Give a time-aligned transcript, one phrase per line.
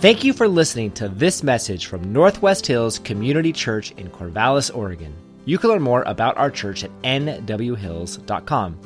[0.00, 5.14] Thank you for listening to this message from Northwest Hills Community Church in Corvallis, Oregon.
[5.44, 8.78] You can learn more about our church at nwhills.com.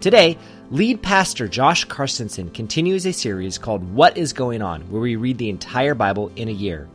[0.00, 0.38] Today,
[0.70, 5.38] lead pastor Josh Carstensen continues a series called What is Going On, where we read
[5.38, 6.88] the entire Bible in a year.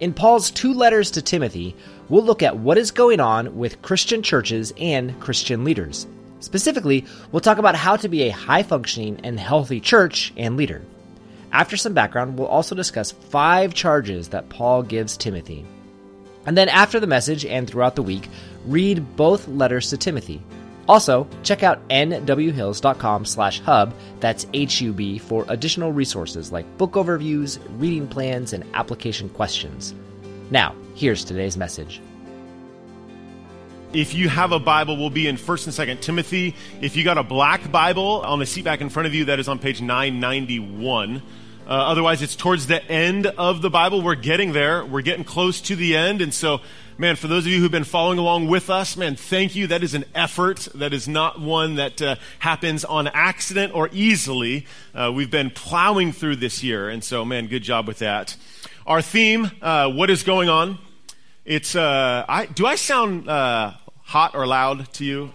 [0.00, 1.76] In Paul's two letters to Timothy,
[2.08, 6.08] we'll look at what is going on with Christian churches and Christian leaders.
[6.40, 10.82] Specifically, we'll talk about how to be a high functioning and healthy church and leader.
[11.52, 15.64] After some background, we'll also discuss five charges that Paul gives Timothy.
[16.46, 18.28] And then after the message and throughout the week,
[18.66, 20.42] read both letters to Timothy.
[20.88, 28.08] Also, check out nwhills.com slash hub, that's H-U-B, for additional resources like book overviews, reading
[28.08, 29.94] plans, and application questions.
[30.50, 32.00] Now, here's today's message.
[33.92, 36.54] If you have a Bible, we'll be in 1st and 2nd Timothy.
[36.80, 39.40] If you got a black Bible on the seat back in front of you, that
[39.40, 41.22] is on page 991.
[41.70, 44.02] Uh, otherwise, it's towards the end of the Bible.
[44.02, 44.84] We're getting there.
[44.84, 46.20] We're getting close to the end.
[46.20, 46.62] And so,
[46.98, 49.68] man, for those of you who've been following along with us, man, thank you.
[49.68, 50.66] That is an effort.
[50.74, 54.66] That is not one that uh, happens on accident or easily.
[54.92, 56.88] Uh, we've been plowing through this year.
[56.88, 58.36] And so, man, good job with that.
[58.84, 60.76] Our theme, uh, what is going on?
[61.44, 65.32] It's, uh, I, do I sound uh, hot or loud to you?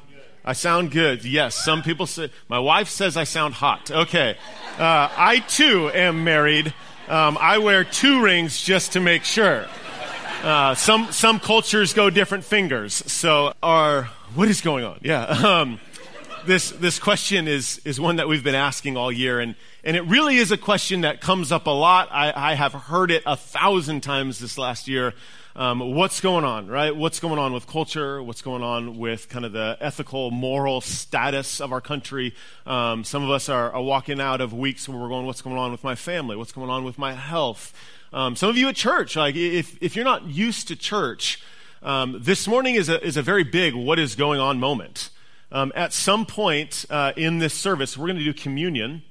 [0.47, 1.25] I sound good.
[1.25, 3.89] Yes, some people say, my wife says I sound hot.
[3.89, 4.37] Okay.
[4.77, 6.71] Uh, I too am married.
[7.07, 9.65] Um, I wear two rings just to make sure.
[10.43, 12.93] Uh, some, some cultures go different fingers.
[12.93, 14.03] So, our,
[14.35, 14.99] what is going on?
[15.01, 15.25] Yeah.
[15.45, 15.79] Um,
[16.45, 20.01] this, this question is, is one that we've been asking all year, and, and it
[20.01, 22.09] really is a question that comes up a lot.
[22.11, 25.15] I, I have heard it a thousand times this last year
[25.57, 26.93] um, what's going on, right?
[26.93, 28.21] What's going on with culture?
[28.21, 32.35] What's going on with kind of the ethical, moral status of our country?
[32.65, 35.57] Um, some of us are, are, walking out of weeks where we're going, what's going
[35.57, 36.35] on with my family?
[36.35, 37.73] What's going on with my health?
[38.11, 41.41] Um, some of you at church, like if, if you're not used to church,
[41.81, 45.09] um, this morning is a, is a very big what is going on moment.
[45.53, 49.03] Um, at some point uh, in this service, we're going to do communion.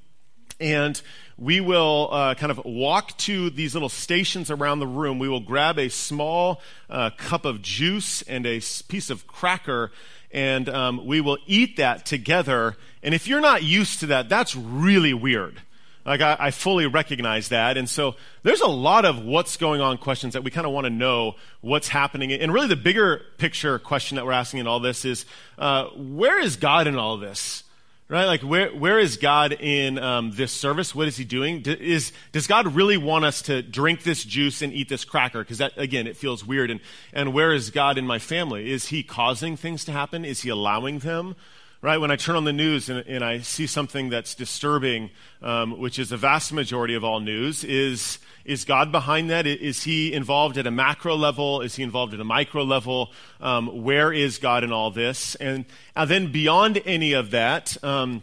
[0.61, 1.01] And
[1.37, 5.19] we will uh, kind of walk to these little stations around the room.
[5.19, 9.91] We will grab a small uh, cup of juice and a piece of cracker,
[10.31, 12.77] and um, we will eat that together.
[13.03, 15.61] And if you're not used to that, that's really weird.
[16.07, 17.77] Like, I, I fully recognize that.
[17.77, 20.85] And so there's a lot of what's going on questions that we kind of want
[20.85, 22.31] to know what's happening.
[22.33, 25.25] And really, the bigger picture question that we're asking in all this is
[25.59, 27.64] uh, where is God in all this?
[28.09, 28.27] Right?
[28.27, 30.95] Like, where, where is God in um, this service?
[30.95, 31.63] What is he doing?
[31.63, 35.41] D- is, does God really want us to drink this juice and eat this cracker?
[35.41, 36.71] Because that, again, it feels weird.
[36.71, 36.81] And,
[37.13, 38.71] and where is God in my family?
[38.71, 40.25] Is he causing things to happen?
[40.25, 41.37] Is he allowing them?
[41.85, 41.99] Right?
[41.99, 45.11] When I turn on the news and, and I see something that's disturbing,
[45.43, 49.47] um, which is the vast majority of all news, is is God behind that?
[49.47, 51.61] Is he involved at a macro level?
[51.61, 53.13] Is he involved at a micro level?
[53.39, 55.35] Um, where is God in all this?
[55.35, 58.23] And, and then beyond any of that, um,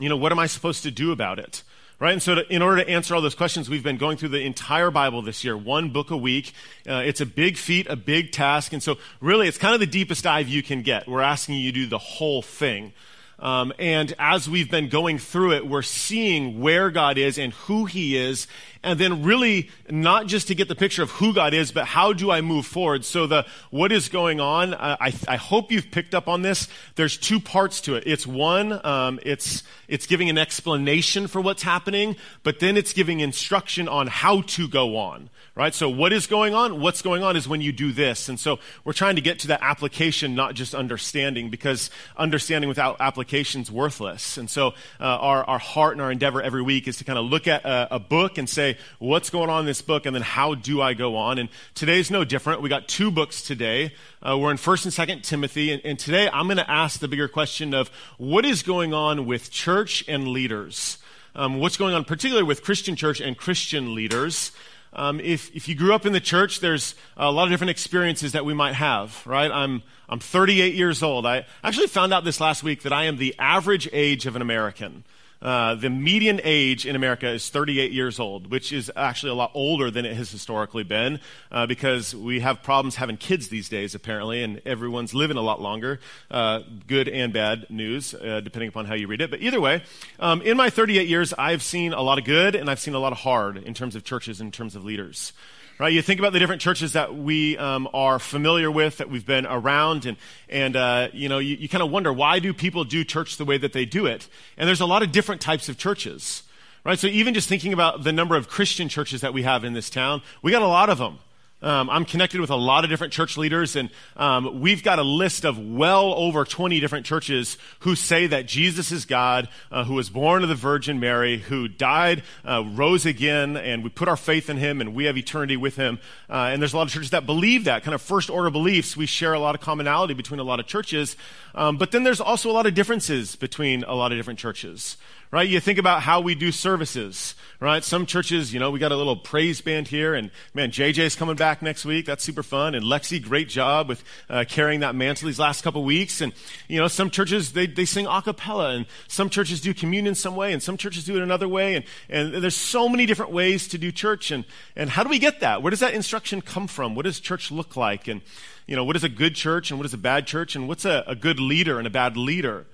[0.00, 1.62] you know, what am I supposed to do about it?
[1.98, 2.12] Right?
[2.12, 4.42] And so, to, in order to answer all those questions, we've been going through the
[4.42, 6.52] entire Bible this year, one book a week.
[6.86, 8.74] Uh, it's a big feat, a big task.
[8.74, 11.08] And so, really, it's kind of the deepest dive you can get.
[11.08, 12.92] We're asking you to do the whole thing.
[13.38, 17.86] Um, and as we've been going through it, we're seeing where God is and who
[17.86, 18.46] He is
[18.86, 22.12] and then really not just to get the picture of who God is, but how
[22.12, 23.04] do I move forward?
[23.04, 24.72] So the what is going on?
[24.72, 26.68] Uh, I, I hope you've picked up on this.
[26.94, 28.04] There's two parts to it.
[28.06, 33.20] It's one, um, it's it's giving an explanation for what's happening, but then it's giving
[33.20, 35.30] instruction on how to go on.
[35.54, 35.74] Right?
[35.74, 36.82] So what is going on?
[36.82, 38.28] What's going on is when you do this.
[38.28, 42.96] And so we're trying to get to that application, not just understanding, because understanding without
[43.00, 44.36] application is worthless.
[44.36, 47.24] And so uh, our, our heart and our endeavor every week is to kind of
[47.24, 50.22] look at a, a book and say, what's going on in this book, and then
[50.22, 51.38] how do I go on?
[51.38, 52.62] And today's no different.
[52.62, 53.92] We got two books today.
[54.22, 57.08] Uh, we're in First and Second Timothy, and, and today I'm going to ask the
[57.08, 60.98] bigger question of what is going on with church and leaders.
[61.34, 64.52] Um, what's going on, particularly with Christian church and Christian leaders.
[64.92, 68.32] Um, if, if you grew up in the church, there's a lot of different experiences
[68.32, 69.50] that we might have, right?
[69.50, 71.26] I'm, I'm 38 years old.
[71.26, 74.42] I actually found out this last week that I am the average age of an
[74.42, 75.04] American.
[75.40, 79.50] Uh, the median age in America is 38 years old, which is actually a lot
[79.54, 81.20] older than it has historically been
[81.52, 85.60] uh, because we have problems having kids these days, apparently, and everyone's living a lot
[85.60, 86.00] longer.
[86.30, 89.30] Uh, good and bad news, uh, depending upon how you read it.
[89.30, 89.82] But either way,
[90.18, 92.98] um, in my 38 years, I've seen a lot of good and I've seen a
[92.98, 95.32] lot of hard in terms of churches, in terms of leaders
[95.78, 95.92] right?
[95.92, 99.46] You think about the different churches that we um, are familiar with, that we've been
[99.46, 100.16] around, and,
[100.48, 103.44] and uh, you know, you, you kind of wonder why do people do church the
[103.44, 104.28] way that they do it?
[104.56, 106.42] And there's a lot of different types of churches
[106.86, 107.00] Right?
[107.00, 109.90] So even just thinking about the number of Christian churches that we have in this
[109.90, 111.18] town, we got a lot of them.
[111.62, 113.88] Um, I'm connected with a lot of different church leaders, and
[114.18, 118.92] um, we've got a list of well over 20 different churches who say that Jesus
[118.92, 123.56] is God, uh, who was born of the Virgin Mary, who died, uh, rose again,
[123.56, 125.98] and we put our faith in him, and we have eternity with him.
[126.28, 128.94] Uh, and there's a lot of churches that believe that, kind of first order beliefs.
[128.94, 131.16] We share a lot of commonality between a lot of churches,
[131.54, 134.98] um, but then there's also a lot of differences between a lot of different churches
[135.36, 135.50] right?
[135.50, 137.84] You think about how we do services, right?
[137.84, 141.36] Some churches, you know, we got a little praise band here, and man, JJ's coming
[141.36, 142.06] back next week.
[142.06, 142.74] That's super fun.
[142.74, 146.22] And Lexi, great job with uh, carrying that mantle these last couple weeks.
[146.22, 146.32] And,
[146.68, 150.36] you know, some churches, they, they sing a cappella, and some churches do communion some
[150.36, 151.74] way, and some churches do it another way.
[151.74, 154.30] And, and there's so many different ways to do church.
[154.30, 155.62] And, and how do we get that?
[155.62, 156.94] Where does that instruction come from?
[156.94, 158.08] What does church look like?
[158.08, 158.22] And,
[158.66, 160.56] you know, what is a good church and what is a bad church?
[160.56, 162.64] And what's a, a good leader and a bad leader?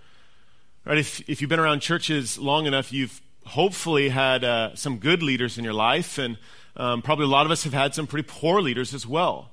[0.84, 0.99] Right?
[0.99, 5.56] If, if you've been around churches long enough, you've hopefully had uh, some good leaders
[5.56, 6.38] in your life, and
[6.76, 9.50] um, probably a lot of us have had some pretty poor leaders as well.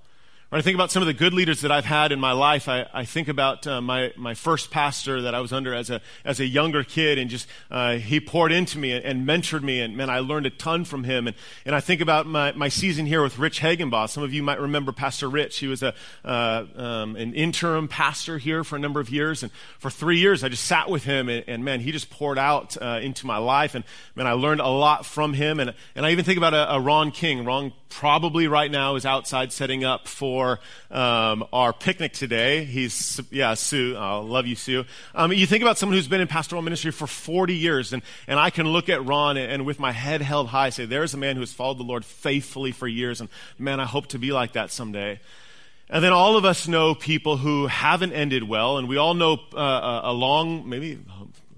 [0.50, 2.68] When I think about some of the good leaders that I've had in my life,
[2.68, 6.02] I, I think about uh, my, my first pastor that I was under as a,
[6.26, 9.80] as a younger kid, and just uh, he poured into me and, and, mentored me,
[9.80, 11.28] and man, I learned a ton from him.
[11.28, 11.36] And,
[11.68, 14.10] and I think about my, my season here with Rich Hagenboss.
[14.10, 15.60] Some of you might remember Pastor Rich.
[15.60, 15.94] He was a,
[16.26, 20.44] uh, um, an interim pastor here for a number of years, and for three years
[20.44, 23.38] I just sat with him, and, and man, he just poured out uh, into my
[23.38, 23.84] life, and
[24.16, 25.60] man, I learned a lot from him.
[25.60, 27.46] And, and I even think about a, a Ron King.
[27.46, 30.60] Ron probably right now is outside setting up for
[30.92, 32.64] um, our picnic today.
[32.64, 33.96] He's, yeah, Sue.
[33.98, 34.86] I love you, Sue.
[35.14, 38.40] Um, you think about someone who's been in pastoral ministry for 40 years, and, and
[38.40, 41.18] I can look at Ron and, and with my head held high say, there's a
[41.18, 44.32] man who has followed the Lord faithfully for years, and man, I hope to be
[44.32, 45.20] like that someday.
[45.90, 49.40] And then all of us know people who haven't ended well, and we all know
[49.56, 51.00] uh, a long, maybe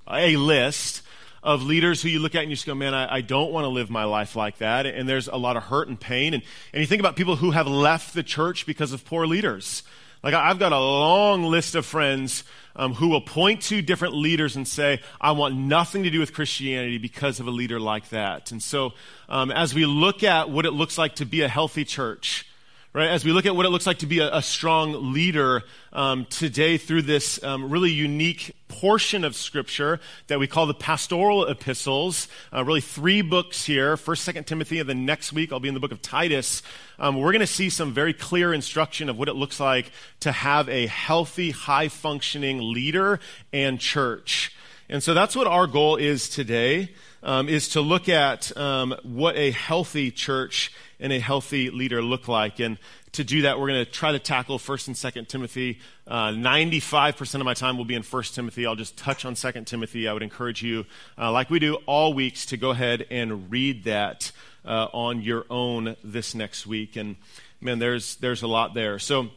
[0.08, 1.02] a list
[1.44, 3.66] of leaders who you look at and you just go, man, I, I don't want
[3.66, 4.86] to live my life like that.
[4.86, 6.34] And there's a lot of hurt and pain.
[6.34, 6.44] And,
[6.74, 9.84] and you think about people who have left the church because of poor leaders.
[10.24, 12.44] Like I've got a long list of friends
[12.76, 16.34] um, who will point to different leaders and say, I want nothing to do with
[16.34, 18.52] Christianity because of a leader like that.
[18.52, 18.94] And so
[19.28, 22.46] um, as we look at what it looks like to be a healthy church,
[22.94, 23.10] right?
[23.10, 26.26] As we look at what it looks like to be a, a strong leader um,
[26.26, 32.28] today through this um, really unique portion of Scripture that we call the pastoral epistles,
[32.54, 35.74] uh, really three books here, First, Second Timothy, and then next week I'll be in
[35.74, 36.64] the book of Titus.
[37.00, 39.92] Um, we're going to see some very clear instruction of what it looks like
[40.22, 43.20] to have a healthy, high functioning leader
[43.54, 44.54] and church.
[44.92, 46.92] And so that's what our goal is today,
[47.24, 52.28] um, is to look at um, what a healthy church and a healthy leader look
[52.28, 52.60] like.
[52.60, 52.78] And
[53.14, 55.80] to do that, we're going to try to tackle 1st and 2nd Timothy.
[56.06, 58.66] Uh, 95% of my time will be in 1st Timothy.
[58.66, 60.10] I'll just touch on 2nd Timothy.
[60.10, 60.86] I would encourage you,
[61.18, 64.34] uh, like we do all weeks, to go ahead and read that
[64.66, 66.98] uh, on your own this next week.
[66.98, 67.16] And
[67.62, 69.00] man, there's, there's a lot there.
[69.00, 69.30] So,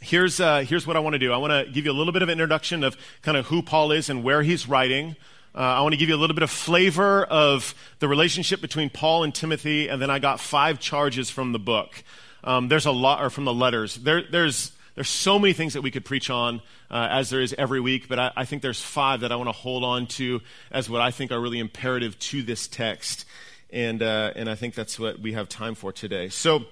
[0.00, 2.12] here's, uh, here's what I want to do I want to give you a little
[2.12, 5.16] bit of introduction of kind of who Paul is and where he's writing.
[5.54, 8.90] Uh, I want to give you a little bit of flavor of the relationship between
[8.90, 12.04] Paul and Timothy, and then I got five charges from the book.
[12.44, 13.96] Um, there's a lot, or from the letters.
[13.96, 17.54] There, there's there's so many things that we could preach on, uh, as there is
[17.56, 20.40] every week, but I, I think there's five that I want to hold on to
[20.70, 23.26] as what I think are really imperative to this text,
[23.70, 26.28] and uh, and I think that's what we have time for today.
[26.28, 26.64] So,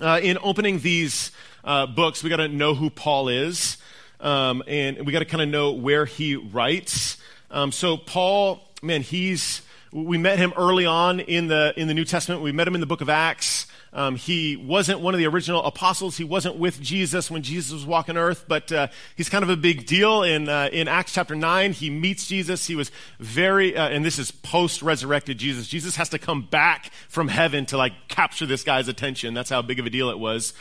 [0.00, 1.30] uh, in opening these
[1.64, 3.78] uh, books, we got to know who Paul is,
[4.20, 7.16] um, and we got to kind of know where he writes.
[7.50, 9.62] Um, so Paul, man, he's
[9.94, 12.42] we met him early on in the in the New Testament.
[12.42, 13.66] We met him in the book of Acts.
[13.92, 16.16] Um, he wasn't one of the original apostles.
[16.16, 19.56] He wasn't with Jesus when Jesus was walking earth, but uh, he's kind of a
[19.56, 20.24] big deal.
[20.24, 22.66] In uh, in Acts chapter nine, he meets Jesus.
[22.66, 25.68] He was very, uh, and this is post resurrected Jesus.
[25.68, 29.32] Jesus has to come back from heaven to like capture this guy's attention.
[29.32, 30.54] That's how big of a deal it was.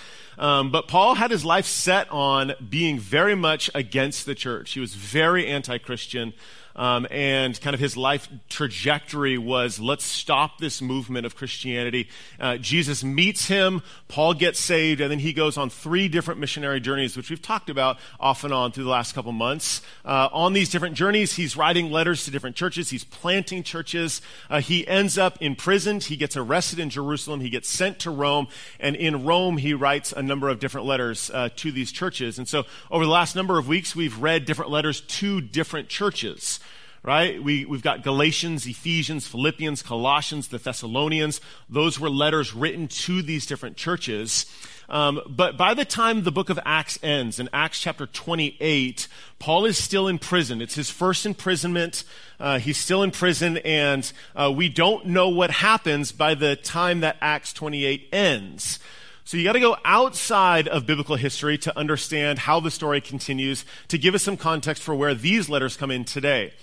[0.43, 4.73] Um, but Paul had his life set on being very much against the church.
[4.73, 6.33] He was very anti Christian.
[6.75, 12.09] Um, and kind of his life trajectory was let's stop this movement of Christianity.
[12.39, 16.79] Uh, Jesus meets him, Paul gets saved, and then he goes on three different missionary
[16.79, 19.81] journeys, which we've talked about off and on through the last couple months.
[20.03, 24.21] Uh, on these different journeys, he's writing letters to different churches, he's planting churches.
[24.49, 28.47] Uh, he ends up imprisoned, he gets arrested in Jerusalem, he gets sent to Rome,
[28.79, 32.39] and in Rome, he writes a number of different letters uh, to these churches.
[32.39, 36.59] And so over the last number of weeks, we've read different letters to different churches
[37.05, 37.43] right?
[37.43, 41.41] We, we've got Galatians, Ephesians, Philippians, Colossians, the Thessalonians.
[41.69, 44.45] Those were letters written to these different churches.
[44.87, 49.65] Um, but by the time the book of Acts ends, in Acts chapter 28, Paul
[49.65, 50.61] is still in prison.
[50.61, 52.05] It's his first imprisonment.
[52.39, 57.01] Uh, he's still in prison, and uh, we don't know what happens by the time
[57.01, 58.79] that Acts 28 ends.
[59.25, 63.63] So you got to go outside of biblical history to understand how the story continues,
[63.87, 66.53] to give us some context for where these letters come in today.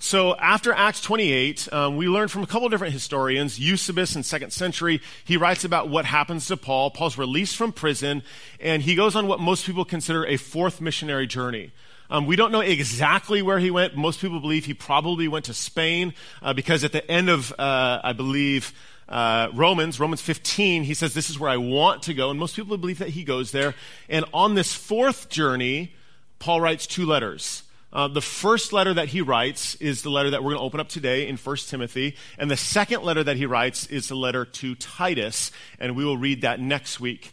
[0.00, 3.60] So after Acts 28, um, we learn from a couple different historians.
[3.60, 6.90] Eusebius in second century, he writes about what happens to Paul.
[6.90, 8.22] Paul's released from prison,
[8.58, 11.70] and he goes on what most people consider a fourth missionary journey.
[12.10, 13.94] Um, we don't know exactly where he went.
[13.94, 18.00] Most people believe he probably went to Spain uh, because at the end of, uh,
[18.02, 18.72] I believe,
[19.10, 22.30] uh, Romans, Romans 15, he says, This is where I want to go.
[22.30, 23.74] And most people believe that he goes there.
[24.08, 25.94] And on this fourth journey,
[26.38, 27.64] Paul writes two letters.
[27.92, 30.78] Uh, the first letter that he writes is the letter that we're going to open
[30.78, 32.14] up today in 1 Timothy.
[32.38, 35.50] And the second letter that he writes is the letter to Titus.
[35.80, 37.32] And we will read that next week.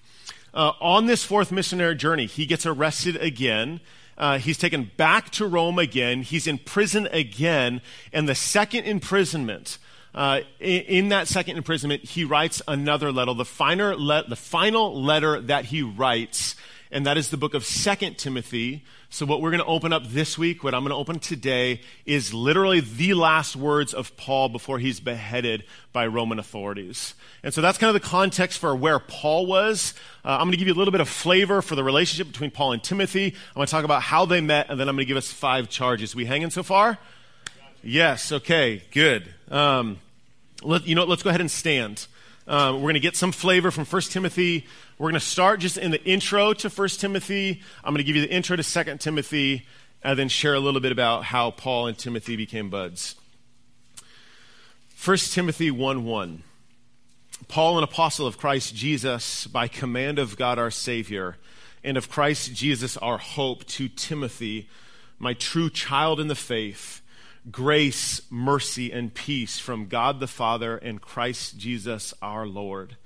[0.55, 3.81] Uh, on this fourth missionary journey, he gets arrested again.
[4.17, 6.23] Uh, he's taken back to Rome again.
[6.23, 7.81] He's in prison again.
[8.11, 9.77] And the second imprisonment,
[10.17, 15.01] uh, in, in, that second imprisonment, he writes another letter, the, finer le- the final
[15.01, 16.55] letter that he writes,
[16.91, 20.05] and that is the book of Second Timothy, so, what we're going to open up
[20.05, 24.49] this week, what I'm going to open today, is literally the last words of Paul
[24.49, 27.13] before he's beheaded by Roman authorities.
[27.41, 29.93] And so that's kind of the context for where Paul was.
[30.25, 32.51] Uh, I'm going to give you a little bit of flavor for the relationship between
[32.51, 33.27] Paul and Timothy.
[33.27, 35.31] I'm going to talk about how they met, and then I'm going to give us
[35.31, 36.13] five charges.
[36.13, 36.97] We hanging so far?
[37.81, 39.33] Yes, okay, good.
[39.49, 39.99] Um,
[40.63, 42.07] let, you know let's go ahead and stand.
[42.47, 44.67] Um, we're going to get some flavor from 1 Timothy
[44.99, 47.61] we're going to start just in the intro to 1 Timothy.
[47.83, 49.67] I'm going to give you the intro to 2 Timothy
[50.01, 53.13] and then share a little bit about how Paul and Timothy became buds.
[55.03, 56.43] 1 Timothy 1 1.
[57.47, 61.37] Paul, an apostle of Christ Jesus, by command of God our Savior,
[61.83, 64.67] and of Christ Jesus our hope, to Timothy,
[65.19, 67.03] my true child in the faith,
[67.51, 72.97] grace, mercy, and peace from God the Father and Christ Jesus our Lord.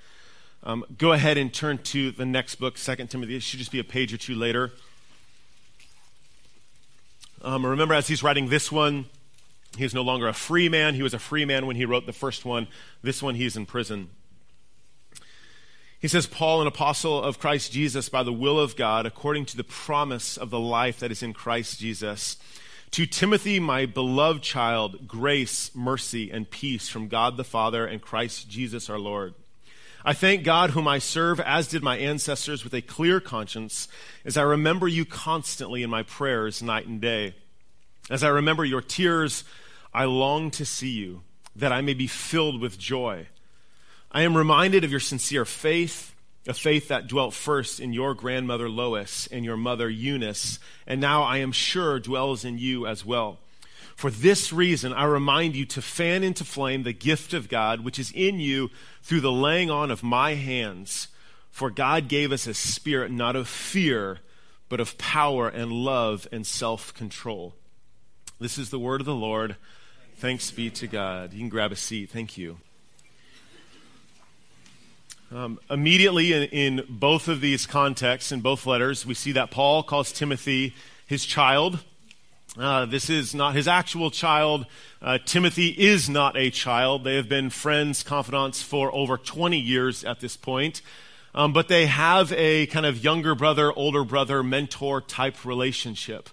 [0.64, 3.36] Um, go ahead and turn to the next book, 2 Timothy.
[3.36, 4.72] It should just be a page or two later.
[7.42, 9.06] Um, remember, as he's writing this one,
[9.78, 10.94] he is no longer a free man.
[10.94, 12.68] He was a free man when he wrote the first one.
[13.02, 14.10] This one, he's in prison.
[16.00, 19.58] He says, Paul, an apostle of Christ Jesus, by the will of God, according to
[19.58, 22.38] the promise of the life that is in Christ Jesus.
[22.92, 28.50] To Timothy, my beloved child, grace, mercy, and peace from God the Father and Christ
[28.50, 29.34] Jesus our Lord.
[30.04, 33.88] I thank God, whom I serve, as did my ancestors, with a clear conscience,
[34.26, 37.34] as I remember you constantly in my prayers night and day.
[38.10, 39.46] As I remember your tears,
[39.94, 41.22] I long to see you,
[41.56, 43.28] that I may be filled with joy.
[44.12, 46.11] I am reminded of your sincere faith,
[46.48, 51.24] a faith that dwelt first in your grandmother Lois and your mother Eunice, and now
[51.24, 53.40] I am sure dwells in you as well.
[53.96, 58.00] For this reason, I remind you to fan into flame the gift of God, which
[58.00, 58.72] is in you
[59.04, 61.08] through the laying on of my hands.
[61.52, 64.20] For God gave us a spirit not of fear,
[64.70, 67.54] but of power and love and self control.
[68.40, 69.58] This is the word of the Lord.
[70.16, 71.34] Thanks be to God.
[71.34, 72.10] You can grab a seat.
[72.10, 72.58] Thank you.
[75.34, 79.82] Um, immediately in, in both of these contexts, in both letters, we see that Paul
[79.82, 80.76] calls Timothy
[81.08, 81.80] his child.
[82.60, 84.66] Uh, this is not his actual child.
[85.02, 87.06] Uh, Timothy is not a child.
[87.06, 90.82] They have been friends, confidants for over 20 years at this point.
[91.34, 96.30] Um, but they have a kind of younger brother, older brother, mentor type relationship.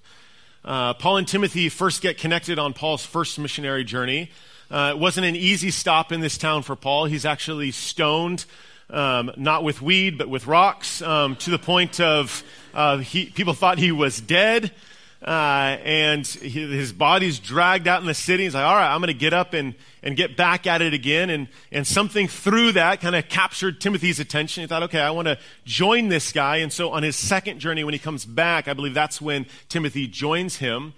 [0.64, 4.32] Uh, Paul and Timothy first get connected on Paul's first missionary journey.
[4.68, 7.04] Uh, it wasn't an easy stop in this town for Paul.
[7.04, 8.44] He's actually stoned,
[8.90, 12.42] um, not with weed, but with rocks, um, to the point of
[12.74, 14.72] uh, he, people thought he was dead.
[15.20, 18.44] Uh, and he, his body's dragged out in the city.
[18.44, 20.94] He's like, all right, I'm going to get up and, and get back at it
[20.94, 21.28] again.
[21.28, 24.62] And, and something through that kind of captured Timothy's attention.
[24.62, 26.58] He thought, okay, I want to join this guy.
[26.58, 30.06] And so on his second journey, when he comes back, I believe that's when Timothy
[30.06, 30.94] joins him.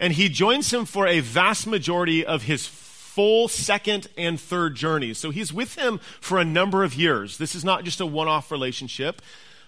[0.00, 2.66] And he joins him for a vast majority of his
[3.14, 5.18] full second and third journeys.
[5.18, 7.38] So he's with him for a number of years.
[7.38, 9.20] This is not just a one off relationship.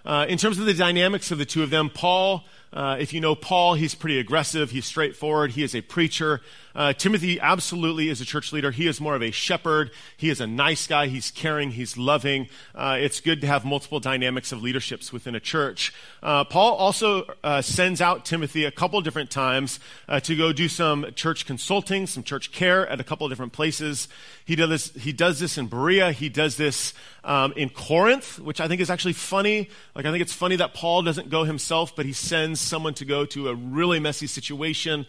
[0.04, 2.44] Uh, in terms of the dynamics of the two of them, Paul
[2.74, 4.70] Uh, if you know Paul, he's pretty aggressive.
[4.70, 5.50] He's straightforward.
[5.50, 6.40] He is a preacher.
[6.74, 8.70] Uh, Timothy absolutely is a church leader.
[8.70, 9.90] He is more of a shepherd.
[10.16, 11.06] He is a nice guy.
[11.06, 11.72] He's caring.
[11.72, 12.48] He's loving.
[12.74, 15.92] Uh, it's good to have multiple dynamics of leaderships within a church.
[16.22, 20.68] Uh, Paul also uh, sends out Timothy a couple different times uh, to go do
[20.68, 24.08] some church consulting, some church care at a couple different places.
[24.44, 26.12] He does this, he does this in Berea.
[26.12, 29.68] He does this um, in Corinth, which I think is actually funny.
[29.94, 33.04] Like, I think it's funny that Paul doesn't go himself, but he sends someone to
[33.04, 35.06] go to a really messy situation.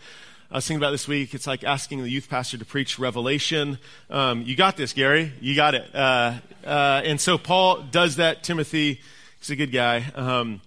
[0.53, 1.33] I was thinking about this week.
[1.33, 3.79] It's like asking the youth pastor to preach Revelation.
[4.11, 5.31] Um, you got this, Gary.
[5.41, 5.95] You got it.
[5.95, 8.43] Uh, uh, and so Paul does that.
[8.43, 9.01] Timothy,
[9.39, 10.05] he's a good guy.
[10.13, 10.61] Um,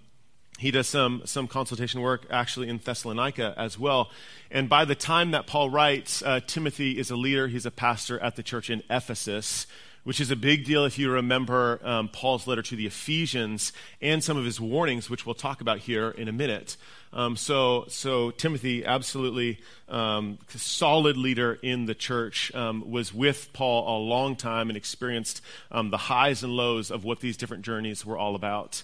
[0.59, 4.11] he does some, some consultation work actually in Thessalonica as well.
[4.51, 8.19] And by the time that Paul writes, uh, Timothy is a leader, he's a pastor
[8.19, 9.67] at the church in Ephesus,
[10.03, 14.23] which is a big deal if you remember um, Paul's letter to the Ephesians and
[14.23, 16.77] some of his warnings, which we'll talk about here in a minute.
[17.13, 23.97] Um, so, so Timothy, absolutely um, solid leader in the church, um, was with Paul
[23.97, 28.05] a long time and experienced um, the highs and lows of what these different journeys
[28.05, 28.83] were all about.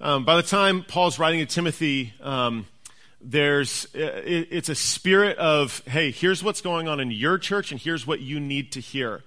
[0.00, 2.14] Um, by the time Paul's writing to Timothy,
[3.20, 7.80] there's it, it's a spirit of hey, here's what's going on in your church, and
[7.80, 9.22] here's what you need to hear.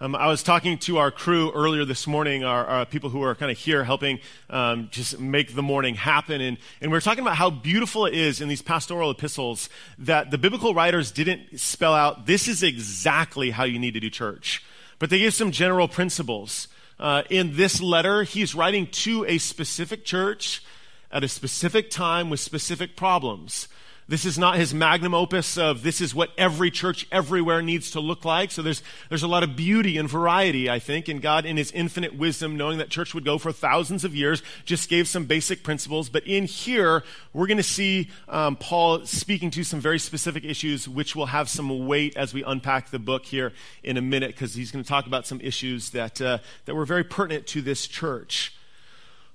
[0.00, 3.34] Um, I was talking to our crew earlier this morning, our, our people who are
[3.34, 6.40] kind of here helping um, just make the morning happen.
[6.40, 10.30] And, and we are talking about how beautiful it is in these pastoral epistles that
[10.30, 14.62] the biblical writers didn't spell out this is exactly how you need to do church,
[15.00, 16.68] but they gave some general principles.
[17.00, 20.62] Uh, in this letter, he's writing to a specific church
[21.10, 23.66] at a specific time with specific problems.
[24.10, 28.00] This is not his magnum opus of this is what every church everywhere needs to
[28.00, 28.50] look like.
[28.50, 31.08] So there's, there's a lot of beauty and variety, I think.
[31.08, 34.42] And God, in his infinite wisdom, knowing that church would go for thousands of years,
[34.64, 36.08] just gave some basic principles.
[36.08, 40.88] But in here, we're going to see um, Paul speaking to some very specific issues,
[40.88, 44.54] which will have some weight as we unpack the book here in a minute, because
[44.54, 47.86] he's going to talk about some issues that, uh, that were very pertinent to this
[47.86, 48.54] church.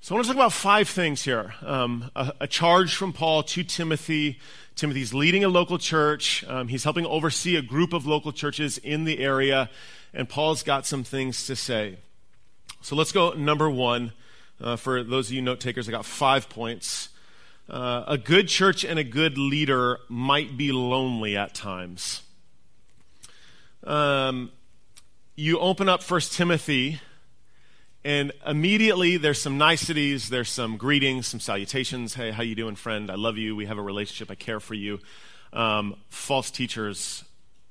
[0.03, 3.41] So I want to talk about five things here um, a, a charge from Paul
[3.43, 4.37] to Timothy
[4.75, 6.43] Timothy's leading a local church.
[6.45, 9.69] Um, he's helping oversee a group of local churches in the area,
[10.13, 11.99] and Paul's got some things to say.
[12.81, 14.11] So let's go number one.
[14.59, 17.07] Uh, for those of you note takers, I got five points.
[17.69, 22.23] Uh, a good church and a good leader might be lonely at times.
[23.85, 24.51] Um,
[25.37, 26.99] you open up First Timothy
[28.05, 32.13] and immediately there's some niceties, there's some greetings, some salutations.
[32.13, 33.09] Hey, how you doing, friend?
[33.09, 33.55] I love you.
[33.55, 34.29] We have a relationship.
[34.29, 34.99] I care for you.
[35.53, 37.23] Um, false teachers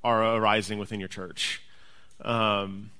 [0.02, 1.62] are arising within your church.
[2.22, 2.90] Um,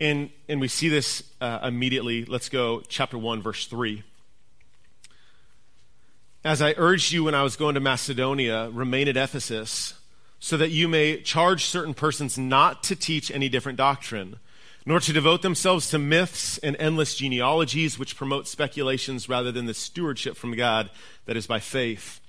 [0.00, 2.24] and, and we see this uh, immediately.
[2.24, 4.02] Let's go, chapter 1, verse 3.
[6.44, 9.94] As I urged you when I was going to Macedonia, remain at Ephesus,
[10.40, 14.40] so that you may charge certain persons not to teach any different doctrine
[14.86, 19.74] nor to devote themselves to myths and endless genealogies which promote speculations rather than the
[19.74, 20.90] stewardship from God
[21.26, 22.20] that is by faith.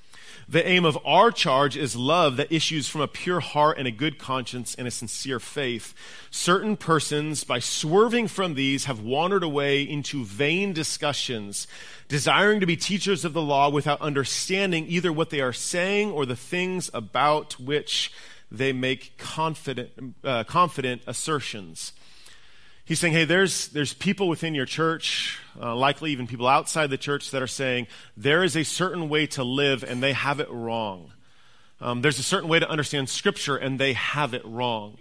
[0.47, 3.91] The aim of our charge is love that issues from a pure heart and a
[3.91, 5.95] good conscience and a sincere faith.
[6.29, 11.65] Certain persons, by swerving from these, have wandered away into vain discussions,
[12.07, 16.27] desiring to be teachers of the law without understanding either what they are saying or
[16.27, 18.11] the things about which
[18.51, 21.91] they make confident, uh, confident assertions.
[22.85, 26.97] He's saying, hey, there's, there's people within your church, uh, likely even people outside the
[26.99, 30.49] church, that are saying there is a certain way to live and they have it
[30.51, 31.11] wrong.
[31.81, 34.99] Um, there's a certain way to understand Scripture and they have it wrong.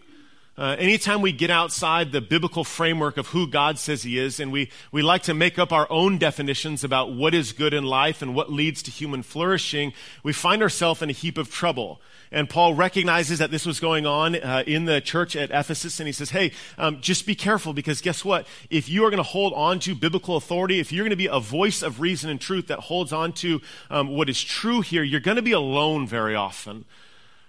[0.57, 4.53] Uh, anytime we get outside the biblical framework of who God says He is, and
[4.53, 8.23] we, we like to make up our own definitions about what is good in life
[8.23, 12.01] and what leads to human flourishing, we find ourselves in a heap of trouble.
[12.31, 16.07] And Paul recognizes that this was going on uh, in the church at Ephesus, and
[16.07, 18.47] he says, Hey, um, just be careful because guess what?
[18.71, 21.27] If you are going to hold on to biblical authority, if you're going to be
[21.27, 25.03] a voice of reason and truth that holds on to um, what is true here,
[25.03, 26.85] you're going to be alone very often.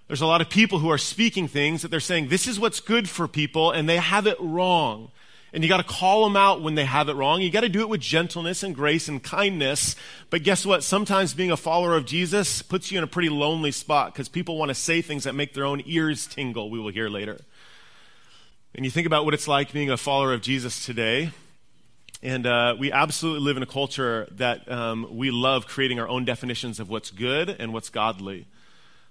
[0.08, 2.80] There's a lot of people who are speaking things that they're saying, This is what's
[2.80, 5.12] good for people, and they have it wrong
[5.56, 7.41] and you got to call them out when they have it wrong.
[7.41, 9.96] You got to do it with gentleness and grace and kindness.
[10.30, 10.84] But guess what?
[10.84, 14.58] Sometimes being a follower of Jesus puts you in a pretty lonely spot because people
[14.58, 17.39] want to say things that make their own ears tingle, we will hear later.
[18.76, 21.32] And you think about what it's like being a follower of Jesus today.
[22.22, 26.26] And uh, we absolutely live in a culture that um, we love creating our own
[26.26, 28.46] definitions of what's good and what's godly.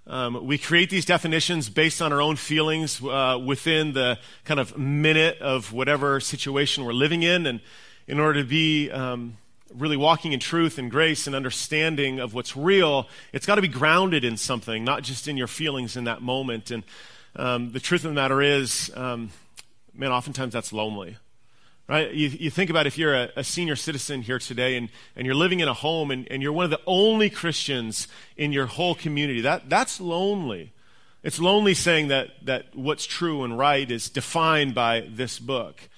[0.07, 4.77] Um, we create these definitions based on our own feelings uh, within the kind of
[4.77, 7.47] minute of whatever situation we're living in.
[7.47, 7.61] And
[8.07, 9.39] in order to be um,
[9.75, 13.69] really walking in truth and grace and understanding of what's real, it's got to be
[13.69, 16.71] grounded in something, not just in your feelings in that moment.
[16.71, 16.83] And
[17.37, 19.31] um, the truth of the matter is, um,
[19.95, 21.17] man, oftentimes that's lonely.
[21.87, 22.13] Right?
[22.13, 25.35] You, you think about if you're a, a, senior citizen here today and, and you're
[25.35, 28.95] living in a home and, and you're one of the only Christians in your whole
[28.95, 30.73] community, that, that's lonely.
[31.23, 35.89] It's lonely saying that, that what's true and right is defined by this book.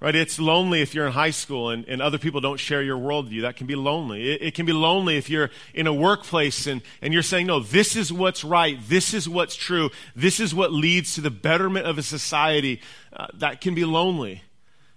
[0.00, 0.14] Right?
[0.14, 3.42] It's lonely if you're in high school and, and other people don't share your worldview.
[3.42, 4.32] That can be lonely.
[4.32, 7.60] It, it, can be lonely if you're in a workplace and, and you're saying, no,
[7.60, 8.78] this is what's right.
[8.88, 9.90] This is what's true.
[10.16, 12.80] This is what leads to the betterment of a society.
[13.12, 14.42] Uh, that can be lonely.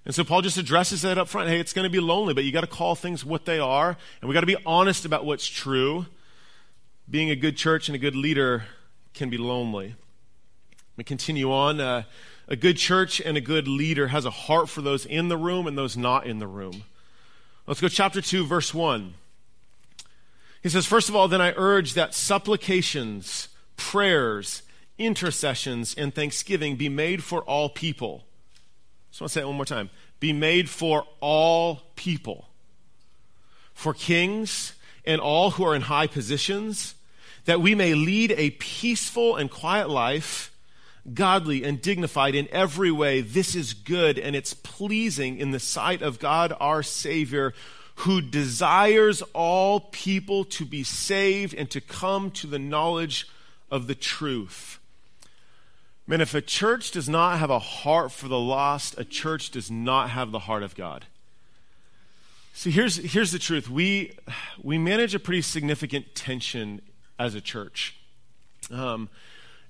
[0.06, 1.50] And so Paul just addresses that up front.
[1.50, 3.98] Hey, it's going to be lonely, but you got to call things what they are.
[4.22, 6.08] And we got to be honest about what's true.
[7.10, 8.64] Being a good church and a good leader
[9.14, 9.96] can be lonely.
[10.98, 11.80] We continue on.
[11.80, 12.04] Uh,
[12.48, 15.68] a good church and a good leader has a heart for those in the room
[15.68, 16.84] and those not in the room.
[17.68, 19.14] Let's go chapter 2 verse 1.
[20.64, 24.64] He says, First of all, then I urge that supplications, prayers,
[24.98, 28.26] intercessions, and thanksgiving be made for all people.
[29.12, 29.90] Just want to say it one more time.
[30.20, 32.48] Be made for all people.
[33.74, 34.74] For kings
[35.06, 36.96] and all who are in high positions,
[37.46, 40.52] that we may lead a peaceful and quiet life
[41.14, 43.22] godly and dignified in every way.
[43.22, 47.54] This is good and it's pleasing in the sight of God our Savior,
[47.96, 53.28] who desires all people to be saved and to come to the knowledge
[53.70, 54.80] of the truth.
[56.12, 59.72] Man, if a church does not have a heart for the lost, a church does
[59.72, 61.06] not have the heart of God.
[62.52, 63.70] See, here's, here's the truth.
[63.70, 64.18] We,
[64.62, 66.82] we manage a pretty significant tension
[67.18, 67.96] as a church.
[68.70, 69.08] Um,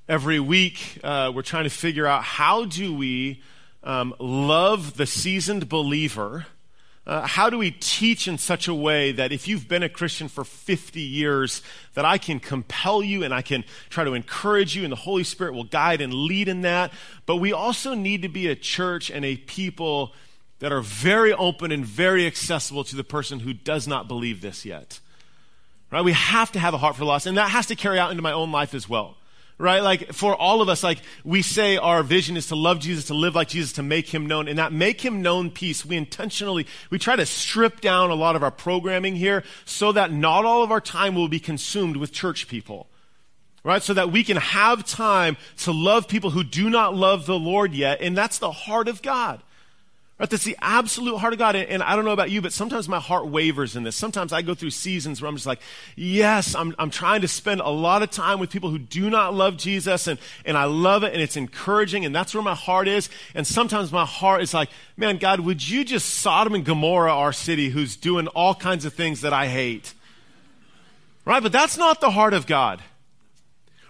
[0.10, 3.44] every week uh, we're trying to figure out how do we
[3.84, 6.48] um, love the seasoned believer
[7.08, 10.28] uh, how do we teach in such a way that if you've been a Christian
[10.28, 11.64] for 50 years,
[11.96, 15.24] that I can compel you and I can try to encourage you, and the Holy
[15.24, 16.94] Spirit will guide and lead in that.
[17.26, 20.14] But we also need to be a church and a people
[20.60, 24.64] that are very open and very accessible to the person who does not believe this
[24.64, 25.00] yet.
[25.90, 26.04] Right?
[26.04, 28.22] We have to have a heart for loss, and that has to carry out into
[28.22, 29.18] my own life as well
[29.62, 29.84] right?
[29.84, 33.14] Like for all of us, like we say our vision is to love Jesus, to
[33.14, 34.48] live like Jesus, to make him known.
[34.48, 38.36] And that make him known piece, we intentionally, we try to strip down a lot
[38.36, 42.12] of our programming here so that not all of our time will be consumed with
[42.12, 42.88] church people.
[43.64, 43.84] Right?
[43.84, 47.76] So that we can have time to love people who do not love the Lord
[47.76, 48.02] yet.
[48.02, 49.44] And that's the heart of God.
[50.22, 50.30] Right?
[50.30, 51.56] That's the absolute heart of God.
[51.56, 53.96] And, and, I don't know about you, but sometimes my heart wavers in this.
[53.96, 55.62] Sometimes I go through seasons where I'm just like,
[55.96, 59.34] yes, I'm, I'm trying to spend a lot of time with people who do not
[59.34, 62.88] love Jesus, and, and I love it, and it's encouraging, and that's where my heart
[62.88, 63.10] is.
[63.34, 67.34] And sometimes my heart is like, man, God, would you just Sodom and Gomorrah our
[67.34, 69.96] city who's doing all kinds of things that I hate?
[71.26, 71.42] Right?
[71.42, 72.80] But that's not the heart of God.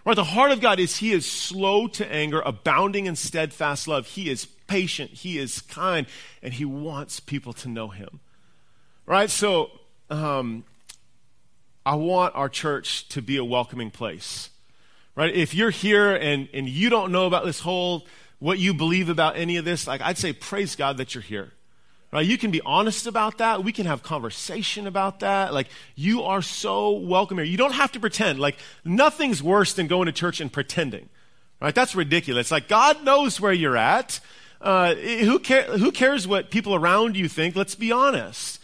[0.05, 0.15] Right?
[0.15, 4.07] The heart of God is He is slow to anger, abounding in steadfast love.
[4.07, 6.07] He is patient, he is kind,
[6.41, 8.21] and he wants people to know him.
[9.05, 9.29] Right?
[9.29, 9.69] So,
[10.09, 10.63] um,
[11.85, 14.49] I want our church to be a welcoming place.
[15.13, 15.33] Right?
[15.35, 18.07] If you're here and, and you don't know about this whole,
[18.39, 21.51] what you believe about any of this, like I'd say praise God that you're here.
[22.13, 22.25] Right?
[22.25, 23.63] You can be honest about that.
[23.63, 25.53] We can have conversation about that.
[25.53, 27.45] Like, you are so welcome here.
[27.45, 28.39] You don't have to pretend.
[28.39, 31.09] Like, nothing's worse than going to church and pretending.
[31.61, 31.75] Right?
[31.75, 32.51] That's ridiculous.
[32.51, 34.19] Like, God knows where you're at.
[34.61, 37.55] Uh, who, care, who cares what people around you think?
[37.55, 38.61] Let's be honest.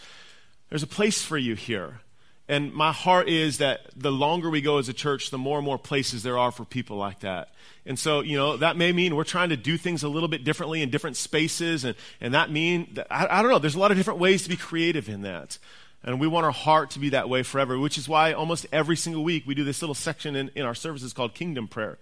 [0.69, 2.01] There's a place for you here.
[2.47, 5.65] And my heart is that the longer we go as a church, the more and
[5.65, 7.49] more places there are for people like that.
[7.85, 10.43] And so, you know, that may mean we're trying to do things a little bit
[10.43, 11.83] differently in different spaces.
[11.83, 14.43] And, and that mean, that, I, I don't know, there's a lot of different ways
[14.43, 15.57] to be creative in that.
[16.03, 18.95] And we want our heart to be that way forever, which is why almost every
[18.95, 21.97] single week we do this little section in, in our services called Kingdom Prayer.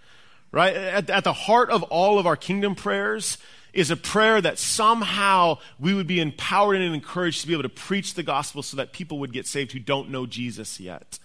[0.52, 0.76] Right?
[0.76, 3.38] At, at the heart of all of our kingdom prayers
[3.76, 7.70] is a prayer that somehow we would be empowered and encouraged to be able to
[7.70, 11.20] preach the gospel so that people would get saved who don't know Jesus yet.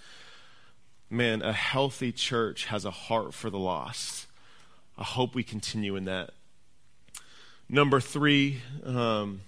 [1.08, 4.26] Man, a healthy church has a heart for the lost.
[4.98, 6.32] I hope we continue in that.
[7.68, 9.42] Number three, um,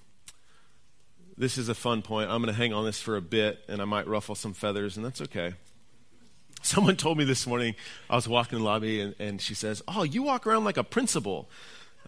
[1.36, 2.30] this is a fun point.
[2.30, 4.96] I'm going to hang on this for a bit, and I might ruffle some feathers,
[4.96, 5.54] and that's okay.
[6.62, 7.74] Someone told me this morning,
[8.08, 10.76] I was walking in the lobby, and, and she says, Oh, you walk around like
[10.76, 11.48] a principal.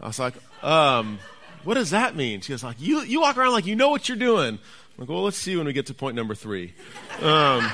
[0.00, 1.18] I was like, um,
[1.64, 2.40] what does that mean?
[2.40, 4.58] She was like, you, you walk around like you know what you're doing.
[4.58, 4.60] I'm
[4.98, 6.74] like, well, let's see when we get to point number three.
[7.20, 7.70] Um,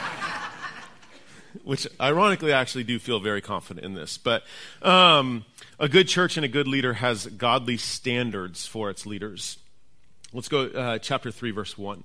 [1.65, 4.19] which ironically, I actually do feel very confident in this.
[4.19, 4.45] But
[4.83, 5.45] um,
[5.79, 9.59] a good church and a good leader has godly standards for its leaders.
[10.33, 12.05] Let's go uh, chapter 3, verse 1.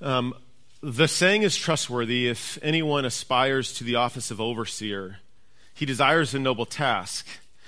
[0.00, 0.34] Um,
[0.82, 5.18] the saying is trustworthy if anyone aspires to the office of overseer,
[5.74, 7.26] he desires a noble task.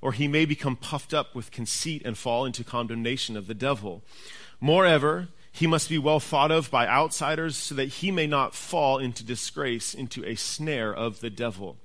[0.00, 4.02] or he may become puffed up with conceit and fall into condemnation of the devil.
[4.60, 8.98] Moreover, he must be well thought of by outsiders so that he may not fall
[8.98, 11.78] into disgrace, into a snare of the devil.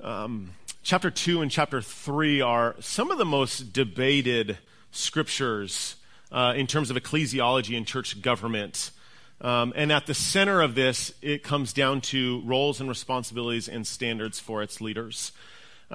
[0.00, 0.50] Um,
[0.82, 4.58] chapter 2 and chapter 3 are some of the most debated
[4.90, 5.96] scriptures
[6.30, 8.90] uh, in terms of ecclesiology and church government.
[9.40, 13.86] Um, and at the center of this, it comes down to roles and responsibilities and
[13.86, 15.32] standards for its leaders.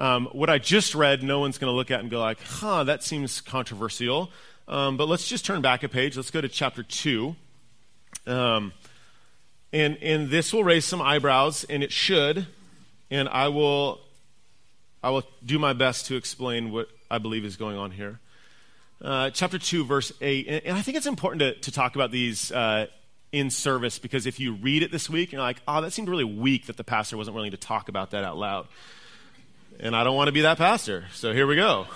[0.00, 2.84] Um, what I just read, no one's going to look at and go like, huh,
[2.84, 4.30] that seems controversial.
[4.66, 6.16] Um, but let's just turn back a page.
[6.16, 7.36] Let's go to chapter 2.
[8.26, 8.72] Um,
[9.74, 12.46] and, and this will raise some eyebrows, and it should.
[13.10, 14.00] And I will
[15.02, 18.20] I will do my best to explain what I believe is going on here.
[19.02, 20.46] Uh, chapter 2, verse 8.
[20.46, 22.86] And, and, I think it's important to, to talk about these uh,
[23.32, 26.24] in service because if you read it this week, you're like, oh, that seemed really
[26.24, 28.68] weak that the pastor wasn't willing to talk about that out loud.
[29.82, 31.06] And I don't want to be that pastor.
[31.14, 31.86] So here we go.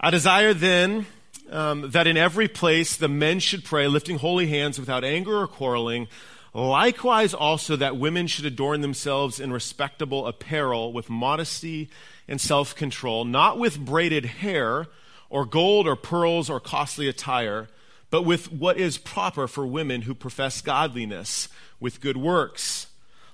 [0.00, 1.04] I desire then
[1.50, 5.46] um, that in every place the men should pray, lifting holy hands without anger or
[5.46, 6.08] quarreling.
[6.54, 11.90] Likewise, also that women should adorn themselves in respectable apparel with modesty
[12.26, 14.86] and self control, not with braided hair
[15.28, 17.68] or gold or pearls or costly attire,
[18.08, 22.86] but with what is proper for women who profess godliness with good works.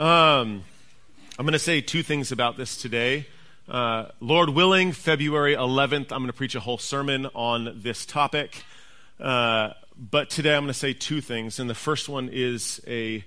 [0.00, 0.64] um,
[1.38, 3.26] I'm going to say two things about this today.
[3.68, 8.64] Uh, Lord willing, February 11th, I'm going to preach a whole sermon on this topic.
[9.20, 11.60] Uh, but today I'm going to say two things.
[11.60, 13.22] And the first one is a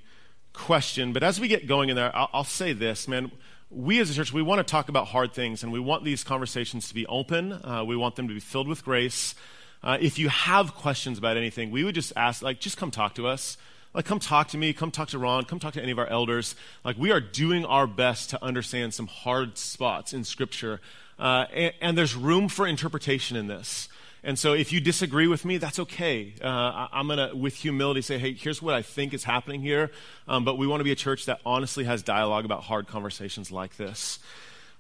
[0.54, 1.14] question.
[1.14, 3.32] But as we get going in there, I'll, I'll say this, man.
[3.70, 6.24] We as a church, we want to talk about hard things, and we want these
[6.24, 7.54] conversations to be open.
[7.54, 9.36] Uh, we want them to be filled with grace.
[9.84, 13.14] Uh, if you have questions about anything, we would just ask, like, just come talk
[13.14, 13.58] to us.
[13.94, 16.08] Like, come talk to me, come talk to Ron, come talk to any of our
[16.08, 16.56] elders.
[16.84, 20.82] Like, we are doing our best to understand some hard spots in Scripture.
[21.20, 23.88] Uh, and, and, there's room for interpretation in this.
[24.24, 26.34] And so if you disagree with me, that's okay.
[26.42, 29.92] Uh, I'm going to, with humility, say, hey, here's what I think is happening here.
[30.28, 33.52] Um, but we want to be a church that honestly has dialogue about hard conversations
[33.52, 34.20] like this.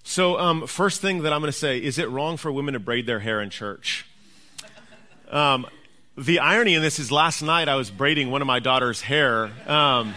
[0.03, 2.79] So, um, first thing that I'm going to say is it wrong for women to
[2.79, 4.05] braid their hair in church?
[5.29, 5.67] Um,
[6.17, 9.51] the irony in this is last night I was braiding one of my daughter's hair.
[9.67, 10.13] Um,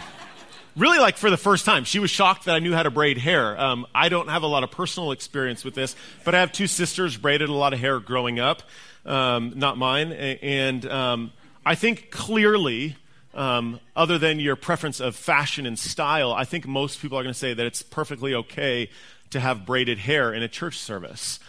[0.75, 1.83] really, like for the first time.
[1.83, 3.59] She was shocked that I knew how to braid hair.
[3.59, 6.67] Um, I don't have a lot of personal experience with this, but I have two
[6.67, 8.61] sisters braided a lot of hair growing up
[9.07, 10.11] um, not mine.
[10.11, 11.31] And um,
[11.65, 12.95] I think clearly,
[13.33, 17.33] um, other than your preference of fashion and style, I think most people are going
[17.33, 18.89] to say that it's perfectly okay
[19.31, 21.39] to have braided hair in a church service.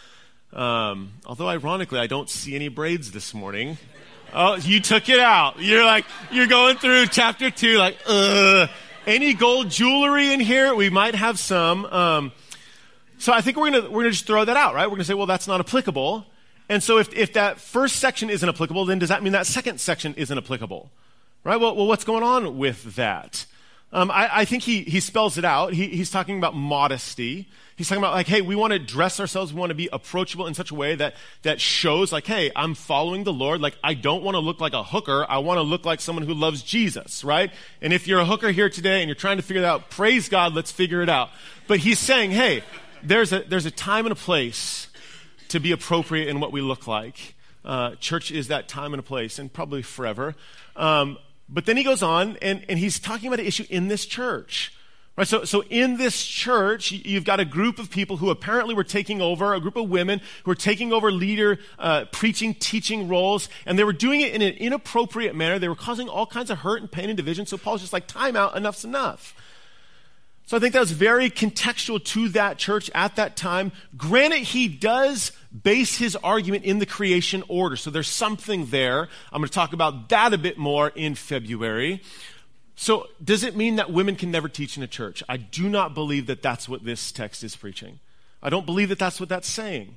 [0.53, 3.77] Um, although, ironically, I don't see any braids this morning.
[4.33, 5.61] Oh, you took it out.
[5.61, 8.69] You're like, you're going through chapter two, like, ugh.
[9.07, 10.75] Any gold jewelry in here?
[10.75, 11.87] We might have some.
[11.87, 12.33] Um,
[13.17, 14.87] so I think we're gonna we're gonna just throw that out, right?
[14.87, 16.27] We're gonna say, well, that's not applicable.
[16.69, 19.81] And so if, if that first section isn't applicable, then does that mean that second
[19.81, 20.91] section isn't applicable?
[21.43, 21.59] Right?
[21.59, 23.47] Well, well what's going on with that?
[23.91, 25.73] Um, I, I, think he, he spells it out.
[25.73, 27.49] He, he's talking about modesty.
[27.79, 29.53] He's talking about like, hey, we want to dress ourselves.
[29.53, 32.75] We want to be approachable in such a way that, that shows like, hey, I'm
[32.75, 33.61] following the Lord.
[33.61, 35.25] Like, I don't want to look like a hooker.
[35.29, 37.53] I want to look like someone who loves Jesus, right?
[37.81, 40.29] And if you're a hooker here today and you're trying to figure that out, praise
[40.29, 41.31] God, let's figure it out.
[41.69, 42.65] But he's saying, hey,
[43.05, 44.89] there's a, there's a time and a place
[45.51, 47.37] to be appropriate in what we look like.
[47.65, 50.35] Uh, church is that time and a place, and probably forever.
[50.75, 51.17] Um,
[51.49, 54.73] but then he goes on, and, and he's talking about an issue in this church.
[55.19, 58.85] Right, so, so in this church, you've got a group of people who apparently were
[58.85, 63.49] taking over, a group of women who were taking over leader, uh, preaching, teaching roles,
[63.67, 65.59] and they were doing it in an inappropriate manner.
[65.59, 67.47] They were causing all kinds of hurt and pain and division.
[67.47, 69.35] So Paul's just like, time out, enough's enough.
[70.47, 73.73] So I think that was very contextual to that church at that time.
[73.97, 75.33] Granted, he does
[75.65, 77.75] base his argument in the creation order.
[77.75, 79.09] So there's something there.
[79.33, 82.03] I'm going to talk about that a bit more in February.
[82.81, 85.21] So, does it mean that women can never teach in a church?
[85.29, 87.99] I do not believe that that's what this text is preaching.
[88.41, 89.97] I don't believe that that's what that's saying.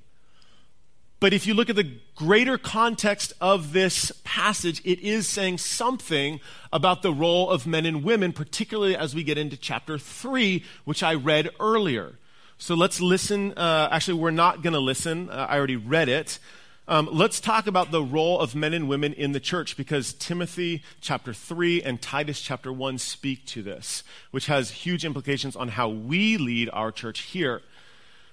[1.19, 6.39] But if you look at the greater context of this passage, it is saying something
[6.73, 11.03] about the role of men and women, particularly as we get into chapter 3, which
[11.03, 12.15] I read earlier.
[12.57, 13.53] So let's listen.
[13.55, 15.29] Uh, actually, we're not going to listen.
[15.29, 16.39] Uh, I already read it.
[16.87, 20.83] Um, let's talk about the role of men and women in the church because Timothy
[20.99, 25.89] chapter 3 and Titus chapter 1 speak to this, which has huge implications on how
[25.89, 27.61] we lead our church here.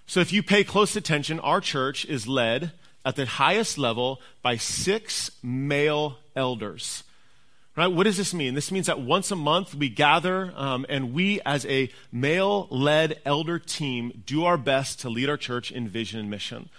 [0.07, 2.73] So if you pay close attention, our church is led
[3.05, 7.05] at the highest level by six male elders.
[7.77, 7.87] Right?
[7.87, 8.55] What does this mean?
[8.55, 13.21] This means that once a month we gather um, and we, as a male led
[13.25, 16.71] elder team, do our best to lead our church in vision and mission.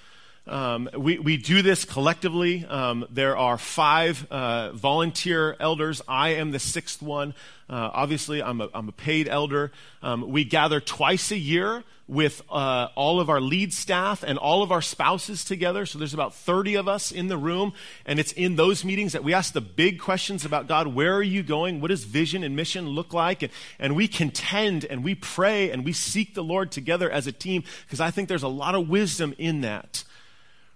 [0.47, 2.65] Um, we, we do this collectively.
[2.65, 6.02] Um, there are five uh, volunteer elders.
[6.08, 7.36] I am the sixth one.
[7.69, 9.71] Uh, obviously, I'm a, I'm a paid elder.
[10.02, 14.63] Um, we gather twice a year with uh, all of our lead staff and all
[14.63, 15.86] of our spouses together.
[15.86, 17.73] So there's about 30 of us in the room.
[18.08, 21.23] And it's in those meetings that we ask the big questions about God where are
[21.23, 21.80] you going?
[21.80, 23.43] What does vision and mission look like?
[23.43, 27.32] And, and we contend and we pray and we seek the Lord together as a
[27.32, 30.04] team because I think there's a lot of wisdom in that.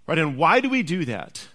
[0.06, 0.18] Right?
[0.18, 1.48] And why do we do that?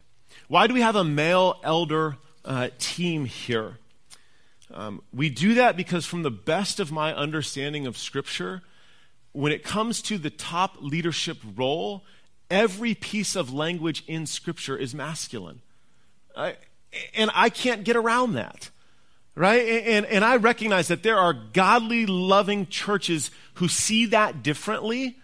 [0.49, 3.77] Why do we have a male elder uh, team here?
[4.73, 8.63] Um, we do that because, from the best of my understanding of Scripture,
[9.33, 12.05] when it comes to the top leadership role,
[12.51, 15.61] every piece of language in Scripture is masculine.
[16.37, 16.57] I,
[17.15, 18.71] and I can't get around that.
[19.35, 19.65] Right?
[19.87, 25.17] And, and I recognize that there are godly, loving churches who see that differently.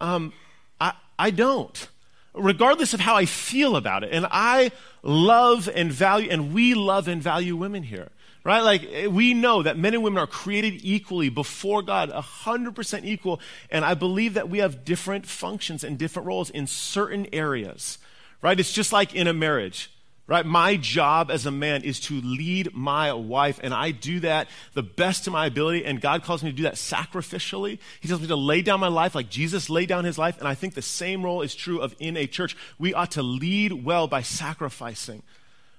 [0.00, 0.32] Um,
[0.80, 1.88] I, I don't
[2.36, 4.10] regardless of how I feel about it.
[4.12, 4.70] And I
[5.02, 8.10] love and value, and we love and value women here.
[8.44, 8.60] Right?
[8.60, 13.40] Like, we know that men and women are created equally before God, 100% equal.
[13.72, 17.98] And I believe that we have different functions and different roles in certain areas.
[18.42, 18.60] Right?
[18.60, 19.90] It's just like in a marriage.
[20.28, 20.44] Right?
[20.44, 24.82] My job as a man is to lead my wife, and I do that the
[24.82, 27.78] best of my ability, and God calls me to do that sacrificially.
[28.00, 30.48] He tells me to lay down my life like Jesus laid down his life, and
[30.48, 32.56] I think the same role is true of in a church.
[32.76, 35.22] We ought to lead well by sacrificing.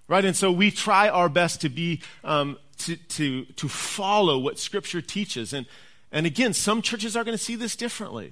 [0.08, 0.24] Right?
[0.24, 5.02] And so we try our best to be, um, to, to, to follow what Scripture
[5.02, 5.52] teaches.
[5.52, 5.66] And,
[6.14, 8.32] and again, some churches are going to see this differently.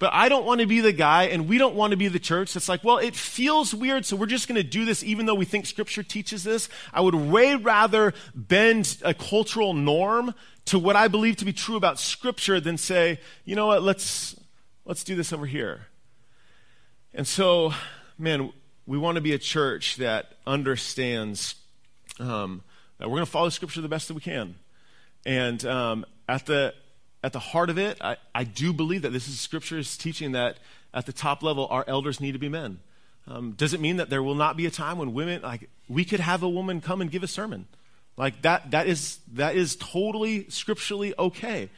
[0.00, 2.18] But I don't want to be the guy, and we don't want to be the
[2.18, 5.26] church that's like, well, it feels weird, so we're just going to do this even
[5.26, 6.70] though we think Scripture teaches this.
[6.90, 10.34] I would way rather bend a cultural norm
[10.64, 14.34] to what I believe to be true about Scripture than say, you know what, let's,
[14.86, 15.82] let's do this over here.
[17.12, 17.74] And so,
[18.18, 18.54] man,
[18.86, 21.56] we want to be a church that understands
[22.18, 22.62] um,
[22.96, 24.54] that we're going to follow Scripture the best that we can.
[25.26, 26.72] And um, at the
[27.22, 30.32] at the heart of it, I, I do believe that this is scripture is teaching
[30.32, 30.56] that
[30.94, 32.80] at the top level, our elders need to be men.
[33.28, 36.04] Um, does it mean that there will not be a time when women, like, we
[36.04, 37.66] could have a woman come and give a sermon?
[38.16, 41.68] Like, that, that, is, that is totally scripturally okay.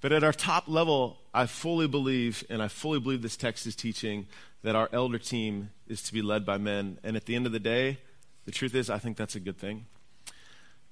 [0.00, 3.76] But at our top level, I fully believe, and I fully believe this text is
[3.76, 4.26] teaching,
[4.62, 6.98] that our elder team is to be led by men.
[7.04, 7.98] And at the end of the day,
[8.46, 9.86] the truth is, I think that's a good thing.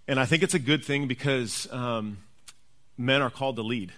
[0.07, 1.67] And I think it's a good thing because.
[1.73, 2.19] Um,
[3.01, 3.93] men are called to lead,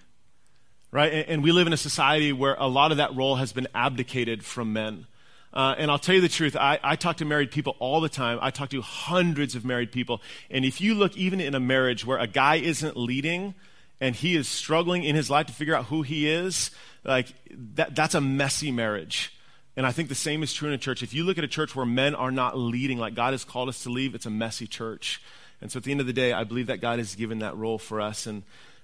[0.91, 1.11] right?
[1.11, 3.67] And, and, we live in a society where a lot of that role has been
[3.75, 5.05] abdicated from men.
[5.53, 8.09] Uh, and I'll tell you the truth, I, I talk to married people all the
[8.09, 8.39] time.
[8.41, 10.21] I talk to hundreds of married people.
[10.49, 13.53] And if you look even in a marriage where a guy isn't leading
[14.01, 16.71] and he is struggling in his life to figure out who he is,
[17.03, 17.27] like
[17.75, 19.37] that, that's a messy marriage.
[19.75, 21.03] And I think the same is true in a church.
[21.03, 23.69] If you look at a church where men are not leading like God has called
[23.69, 25.21] us to lead, it's a messy church.
[25.61, 27.55] And so at the end of the day, I believe that God has given that
[27.55, 28.25] role for us.
[28.25, 28.43] And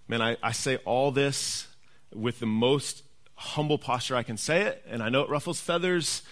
[0.10, 1.68] Man, I, I say all this
[2.12, 3.04] with the most
[3.36, 6.24] humble posture I can say it, and I know it ruffles feathers,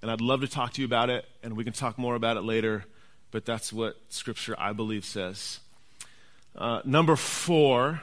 [0.00, 2.38] and I'd love to talk to you about it, and we can talk more about
[2.38, 2.86] it later,
[3.32, 5.60] but that's what Scripture, I believe, says.
[6.56, 8.00] Uh, number four,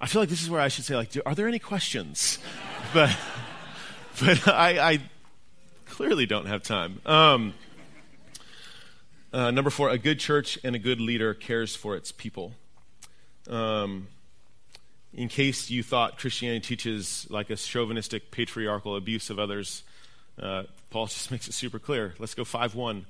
[0.00, 2.38] I feel like this is where I should say, like, do, are there any questions?
[2.94, 3.14] but
[4.18, 5.00] but I, I,
[5.84, 7.02] clearly don't have time.
[7.04, 7.52] Um,
[9.30, 12.54] uh, number four, a good church and a good leader cares for its people.
[13.46, 14.08] Um,
[15.12, 19.82] in case you thought Christianity teaches like a chauvinistic, patriarchal abuse of others,
[20.40, 22.14] uh, Paul just makes it super clear.
[22.18, 23.06] Let's go 5 1.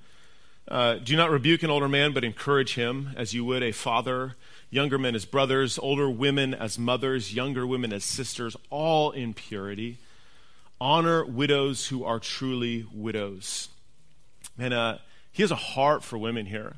[0.68, 4.36] Uh, do not rebuke an older man, but encourage him as you would a father,
[4.70, 9.96] younger men as brothers, older women as mothers, younger women as sisters, all in purity.
[10.80, 13.68] Honor widows who are truly widows.
[14.58, 14.98] And uh,
[15.32, 16.74] he has a heart for women here.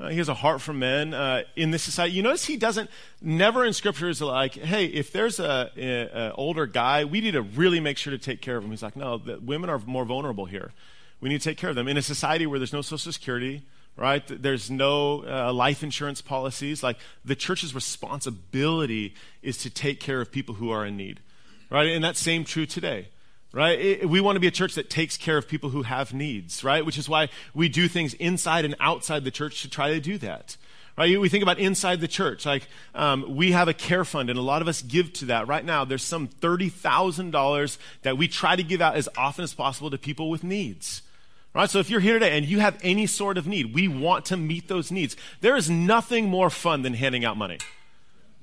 [0.00, 2.14] Uh, he has a heart for men uh, in this society.
[2.14, 2.88] You notice he doesn't,
[3.20, 7.80] never in scripture is like, hey, if there's a, older guy, we need to really
[7.80, 8.70] make sure to take care of him.
[8.70, 10.72] He's like, no, the, women are more vulnerable here.
[11.20, 11.86] We need to take care of them.
[11.86, 13.62] In a society where there's no social security,
[13.96, 14.22] right?
[14.26, 16.82] There's no uh, life insurance policies.
[16.82, 21.20] Like the church's responsibility is to take care of people who are in need,
[21.68, 21.88] right?
[21.88, 23.08] And that's same true today
[23.52, 23.78] right?
[23.78, 26.62] It, we want to be a church that takes care of people who have needs,
[26.62, 26.84] right?
[26.84, 30.18] Which is why we do things inside and outside the church to try to do
[30.18, 30.56] that.
[30.98, 31.18] Right?
[31.18, 32.44] We think about inside the church.
[32.44, 35.48] Like, um, we have a care fund, and a lot of us give to that.
[35.48, 39.90] Right now, there's some $30,000 that we try to give out as often as possible
[39.90, 41.02] to people with needs.
[41.54, 41.70] Right?
[41.70, 44.36] So if you're here today and you have any sort of need, we want to
[44.36, 45.16] meet those needs.
[45.40, 47.58] There is nothing more fun than handing out money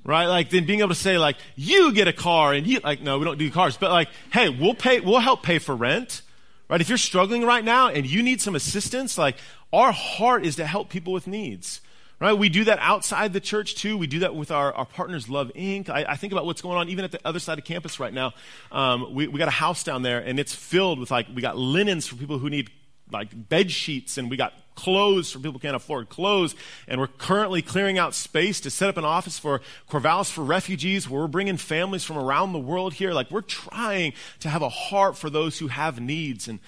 [0.07, 0.25] right?
[0.25, 3.19] Like then being able to say like, you get a car and you, like, no,
[3.19, 6.23] we don't do cars, but like, hey, we'll pay, we'll help pay for rent,
[6.69, 6.81] right?
[6.81, 9.35] If you're struggling right now and you need some assistance, like
[9.71, 11.81] our heart is to help people with needs.
[12.19, 12.33] Right?
[12.33, 13.95] We do that outside the church too.
[13.95, 15.87] We do that with our, our partners, Love Inc.
[15.87, 18.11] I, I think about what's going on even at the other side of campus right
[18.11, 18.33] now.
[18.71, 21.59] Um, we, we got a house down there and it's filled with like, we got
[21.59, 22.71] linens for people who need
[23.11, 26.55] like bed sheets and we got clothes for people who can't afford clothes.
[26.87, 31.09] And we're currently clearing out space to set up an office for Corvallis for refugees
[31.09, 33.13] where we're bringing families from around the world here.
[33.13, 36.47] Like we're trying to have a heart for those who have needs.
[36.47, 36.59] And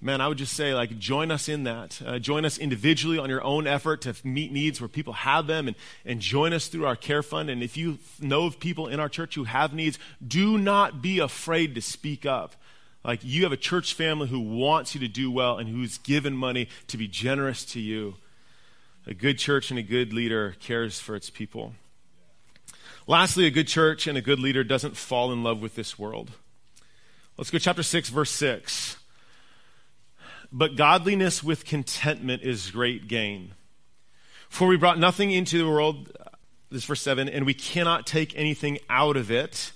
[0.00, 2.00] man, I would just say, like, join us in that.
[2.04, 5.68] Uh, join us individually on your own effort to meet needs where people have them
[5.68, 7.50] and, and join us through our care fund.
[7.50, 11.18] And if you know of people in our church who have needs, do not be
[11.18, 12.54] afraid to speak up.
[13.06, 16.36] Like you have a church family who wants you to do well and who's given
[16.36, 18.16] money to be generous to you.
[19.06, 21.74] A good church and a good leader cares for its people.
[23.06, 26.32] Lastly, a good church and a good leader doesn't fall in love with this world.
[27.36, 28.96] Let's go chapter 6 verse 6.
[30.50, 33.52] But godliness with contentment is great gain.
[34.48, 36.10] For we brought nothing into the world,
[36.72, 39.70] this verse 7, and we cannot take anything out of it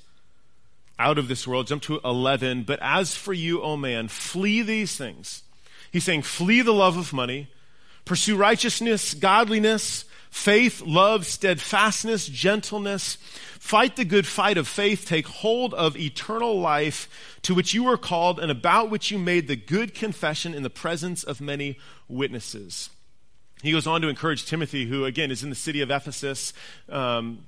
[1.01, 1.67] out of this world.
[1.67, 2.65] Jump to 11.
[2.65, 5.43] But as for you, O man, flee these things.
[5.91, 7.49] He's saying, flee the love of money,
[8.05, 13.17] pursue righteousness, godliness, faith, love, steadfastness, gentleness.
[13.59, 15.07] Fight the good fight of faith.
[15.07, 19.49] Take hold of eternal life to which you were called and about which you made
[19.49, 21.79] the good confession in the presence of many
[22.09, 22.91] witnesses.
[23.63, 26.53] He goes on to encourage Timothy, who again is in the city of Ephesus.
[26.89, 27.45] Um,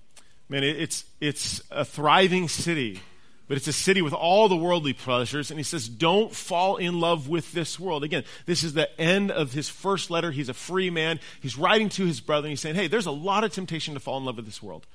[0.49, 3.01] man, it's, it's a thriving city
[3.49, 5.51] but it's a city with all the worldly pleasures.
[5.51, 8.05] And he says, don't fall in love with this world.
[8.05, 10.31] Again, this is the end of his first letter.
[10.31, 11.21] He's a free man.
[11.41, 14.01] He's writing to his brother, and he's saying, hey, there's a lot of temptation to
[14.01, 14.87] fall in love with this world.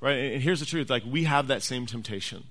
[0.00, 0.32] Right?
[0.32, 2.44] And here's the truth like, we have that same temptation.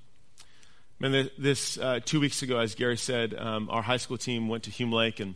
[0.99, 4.63] Man, this uh, two weeks ago, as Gary said, um, our high school team went
[4.63, 5.35] to Hume Lake and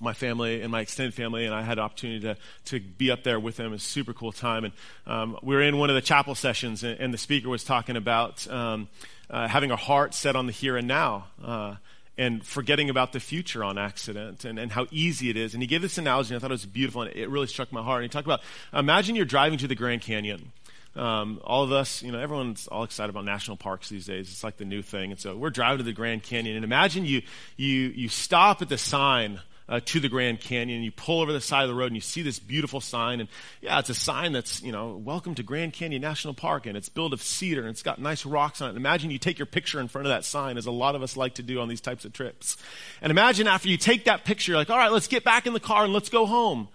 [0.00, 2.36] my family and my extended family, and I had an opportunity to,
[2.66, 3.66] to be up there with them.
[3.66, 4.64] It was a super cool time.
[4.64, 4.74] And
[5.06, 7.96] um, we were in one of the chapel sessions, and, and the speaker was talking
[7.96, 8.88] about um,
[9.30, 11.26] uh, having a heart set on the here and now.
[11.42, 11.76] Uh,
[12.18, 15.52] and forgetting about the future on accident and, and how easy it is.
[15.52, 17.70] And he gave this analogy, and I thought it was beautiful, and it really struck
[17.72, 18.02] my heart.
[18.02, 18.40] And he talked about
[18.72, 20.52] imagine you're driving to the Grand Canyon.
[20.94, 24.30] Um, all of us, you know, everyone's all excited about national parks these days.
[24.30, 25.10] It's like the new thing.
[25.10, 27.20] And so we're driving to the Grand Canyon, and imagine you,
[27.58, 30.76] you, you stop at the sign uh, to the Grand Canyon.
[30.76, 33.20] And you pull over the side of the road and you see this beautiful sign.
[33.20, 33.28] And
[33.60, 36.66] yeah, it's a sign that's, you know, welcome to Grand Canyon National Park.
[36.66, 38.70] And it's built of cedar and it's got nice rocks on it.
[38.70, 41.02] And imagine you take your picture in front of that sign, as a lot of
[41.02, 42.56] us like to do on these types of trips.
[43.00, 45.52] And imagine after you take that picture, you're like, all right, let's get back in
[45.52, 46.68] the car and let's go home.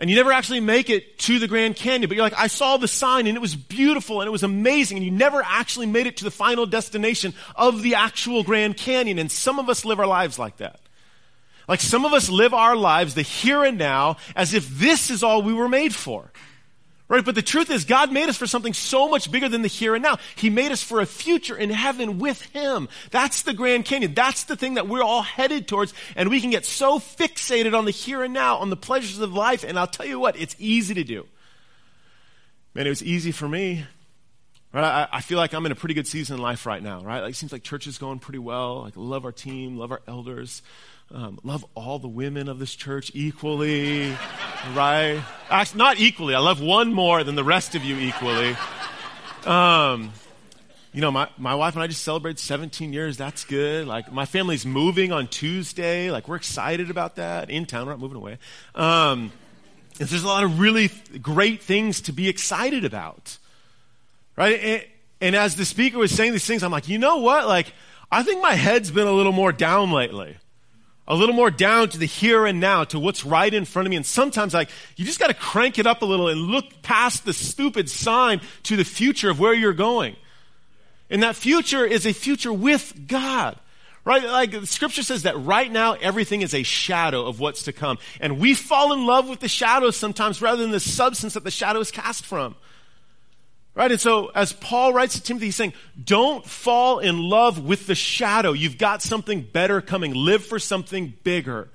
[0.00, 2.76] And you never actually make it to the Grand Canyon, but you're like, I saw
[2.76, 6.06] the sign and it was beautiful and it was amazing, and you never actually made
[6.06, 9.18] it to the final destination of the actual Grand Canyon.
[9.18, 10.78] And some of us live our lives like that.
[11.68, 15.22] Like some of us live our lives, the here and now, as if this is
[15.22, 16.32] all we were made for.
[17.08, 17.24] Right?
[17.24, 19.94] But the truth is, God made us for something so much bigger than the here
[19.94, 20.18] and now.
[20.36, 22.88] He made us for a future in heaven with Him.
[23.10, 24.12] That's the Grand Canyon.
[24.12, 25.94] That's the thing that we're all headed towards.
[26.16, 29.32] And we can get so fixated on the here and now, on the pleasures of
[29.32, 29.64] life.
[29.64, 31.26] And I'll tell you what, it's easy to do.
[32.74, 33.86] Man, it was easy for me.
[34.74, 34.84] Right?
[34.84, 37.20] I, I feel like I'm in a pretty good season in life right now, right?
[37.20, 38.82] Like, it seems like church is going pretty well.
[38.82, 40.60] Like, love our team, love our elders.
[41.10, 44.10] Um, love all the women of this church equally,
[44.74, 45.22] right?
[45.48, 46.34] Actually, not equally.
[46.34, 48.54] I love one more than the rest of you equally.
[49.46, 50.12] Um,
[50.92, 53.16] you know, my, my wife and I just celebrated 17 years.
[53.16, 53.86] That's good.
[53.86, 56.10] Like, my family's moving on Tuesday.
[56.10, 57.48] Like, we're excited about that.
[57.48, 58.38] In town, we're not moving away.
[58.74, 59.32] Um,
[59.96, 60.90] there's a lot of really
[61.22, 63.38] great things to be excited about.
[64.36, 64.60] Right?
[64.60, 64.84] And,
[65.22, 67.46] and as the speaker was saying these things, I'm like, you know what?
[67.46, 67.72] Like,
[68.12, 70.36] I think my head's been a little more down lately.
[71.08, 73.90] A little more down to the here and now, to what's right in front of
[73.90, 73.96] me.
[73.96, 77.24] And sometimes, like, you just got to crank it up a little and look past
[77.24, 80.16] the stupid sign to the future of where you're going.
[81.08, 83.58] And that future is a future with God.
[84.04, 84.24] Right?
[84.24, 87.98] Like scripture says that right now everything is a shadow of what's to come.
[88.20, 91.50] And we fall in love with the shadows sometimes rather than the substance that the
[91.50, 92.54] shadow is cast from.
[93.78, 93.92] Right?
[93.92, 95.72] And so as Paul writes to Timothy, he's saying,
[96.02, 98.52] don't fall in love with the shadow.
[98.52, 100.14] You've got something better coming.
[100.14, 101.68] Live for something bigger.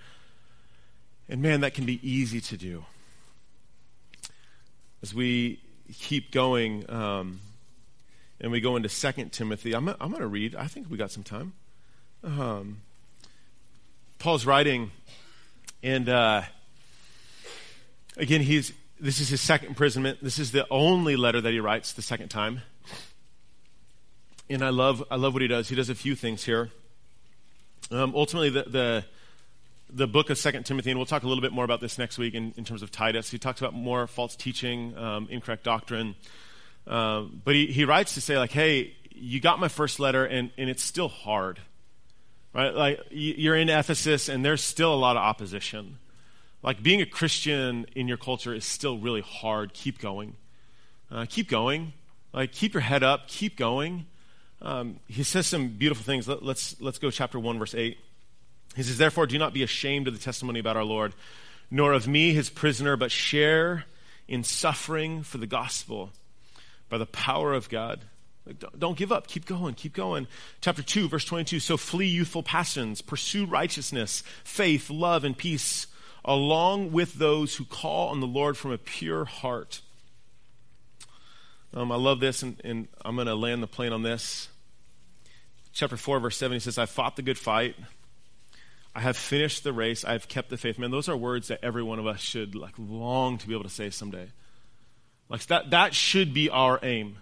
[1.30, 2.84] And man, that can be easy to do.
[5.02, 5.62] As we
[5.94, 7.40] keep going, um,
[8.42, 9.74] and we go into Second Timothy.
[9.74, 10.56] I'm, I'm going to read.
[10.56, 11.54] I think we got some time.
[12.22, 12.82] Um,
[14.20, 14.92] Paul's writing,
[15.82, 16.42] and uh,
[18.18, 18.74] again, he's
[19.04, 20.24] this is his second imprisonment.
[20.24, 22.62] This is the only letter that he writes the second time.
[24.50, 25.68] And I love I love what he does.
[25.68, 26.72] He does a few things here.
[27.92, 29.06] Um, ultimately, the, the
[29.90, 32.18] the book of Second Timothy, and we'll talk a little bit more about this next
[32.18, 33.30] week in, in terms of Titus.
[33.30, 36.16] He talks about more false teaching, um, incorrect doctrine.
[36.88, 40.50] Um, but he, he writes to say, like, hey, you got my first letter, and,
[40.58, 41.60] and it's still hard.
[42.54, 42.74] Right?
[42.74, 46.00] Like, you're in Ephesus, and there's still a lot of opposition.
[46.64, 49.74] Like, being a Christian in your culture is still really hard.
[49.74, 50.36] Keep going.
[51.12, 51.94] Uh, keep going.
[52.34, 53.28] Like, keep your head up.
[53.28, 54.06] Keep going.
[54.62, 56.28] Um, he says some beautiful things.
[56.28, 57.98] Let, let's, let's go chapter 1, verse 8.
[58.76, 61.14] He says, Therefore, do not be ashamed of the testimony about our Lord,
[61.70, 63.86] nor of me, his prisoner, but share
[64.28, 66.12] in suffering for the gospel
[66.90, 68.02] by the power of God.
[68.78, 69.28] Don't give up.
[69.28, 69.74] Keep going.
[69.74, 70.28] Keep going.
[70.62, 71.60] Chapter 2, verse 22.
[71.60, 75.88] So flee youthful passions, pursue righteousness, faith, love, and peace,
[76.26, 79.82] along with those who call on the Lord from a pure heart.
[81.74, 84.48] Um, I love this, and, and I'm going to land the plane on this.
[85.74, 87.76] Chapter 4, verse 7, he says, I fought the good fight.
[88.96, 90.06] I have finished the race.
[90.06, 90.78] I have kept the faith.
[90.78, 93.64] Man, those are words that every one of us should like long to be able
[93.64, 94.28] to say someday.
[95.30, 97.18] Like that, that should be our aim.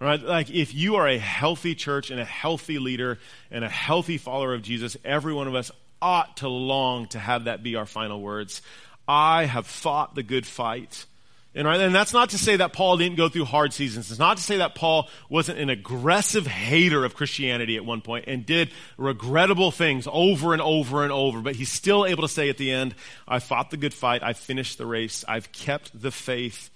[0.00, 0.20] Right?
[0.20, 3.18] Like if you are a healthy church and a healthy leader
[3.50, 5.70] and a healthy follower of Jesus, every one of us
[6.00, 8.62] ought to long to have that be our final words.
[9.06, 11.06] I have fought the good fight.
[11.54, 14.10] And, and that's not to say that Paul didn't go through hard seasons.
[14.10, 18.26] It's not to say that Paul wasn't an aggressive hater of Christianity at one point
[18.28, 21.40] and did regrettable things over and over and over.
[21.40, 22.94] But he's still able to say at the end,
[23.26, 24.22] I fought the good fight.
[24.22, 25.24] I finished the race.
[25.26, 26.70] I've kept the faith.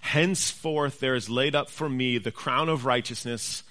[0.00, 3.62] Henceforth there is laid up for me the crown of righteousness,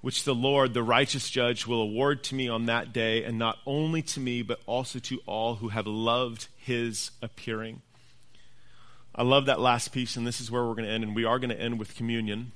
[0.00, 3.58] which the Lord, the righteous judge, will award to me on that day, and not
[3.66, 7.82] only to me, but also to all who have loved his appearing.
[9.14, 11.24] I love that last piece, and this is where we're going to end, and we
[11.24, 12.52] are going to end with communion.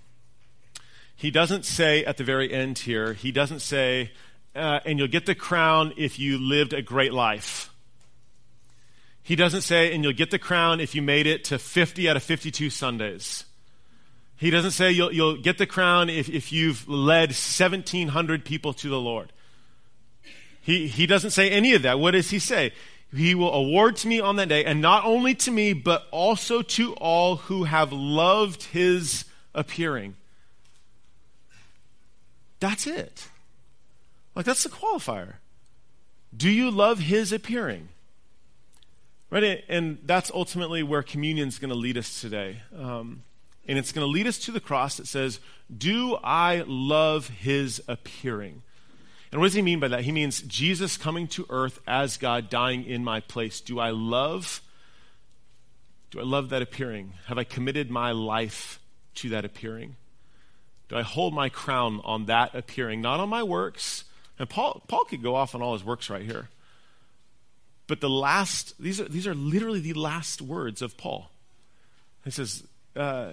[1.16, 4.12] He doesn't say at the very end here, he doesn't say,
[4.54, 7.70] uh, and you'll get the crown if you lived a great life.
[9.22, 12.16] He doesn't say, and you'll get the crown if you made it to 50 out
[12.16, 13.44] of 52 Sundays.
[14.42, 18.88] He doesn't say you'll, you'll get the crown if, if you've led 1,700 people to
[18.88, 19.32] the Lord.
[20.60, 22.00] He, he doesn't say any of that.
[22.00, 22.72] What does he say?
[23.14, 26.60] He will award to me on that day, and not only to me, but also
[26.60, 30.16] to all who have loved his appearing.
[32.58, 33.28] That's it.
[34.34, 35.34] Like, that's the qualifier.
[36.36, 37.90] Do you love his appearing?
[39.30, 39.62] Right?
[39.68, 42.62] And that's ultimately where communion is going to lead us today.
[42.76, 43.22] Um,
[43.66, 45.40] and it's going to lead us to the cross that says,
[45.74, 48.62] Do I love his appearing?
[49.30, 50.02] And what does he mean by that?
[50.02, 53.60] He means Jesus coming to earth as God, dying in my place.
[53.60, 54.60] Do I love?
[56.10, 57.14] Do I love that appearing?
[57.26, 58.78] Have I committed my life
[59.16, 59.96] to that appearing?
[60.90, 64.04] Do I hold my crown on that appearing, not on my works?
[64.38, 66.50] And Paul, Paul could go off on all his works right here.
[67.86, 71.30] But the last, these are, these are literally the last words of Paul.
[72.24, 73.32] He says, uh,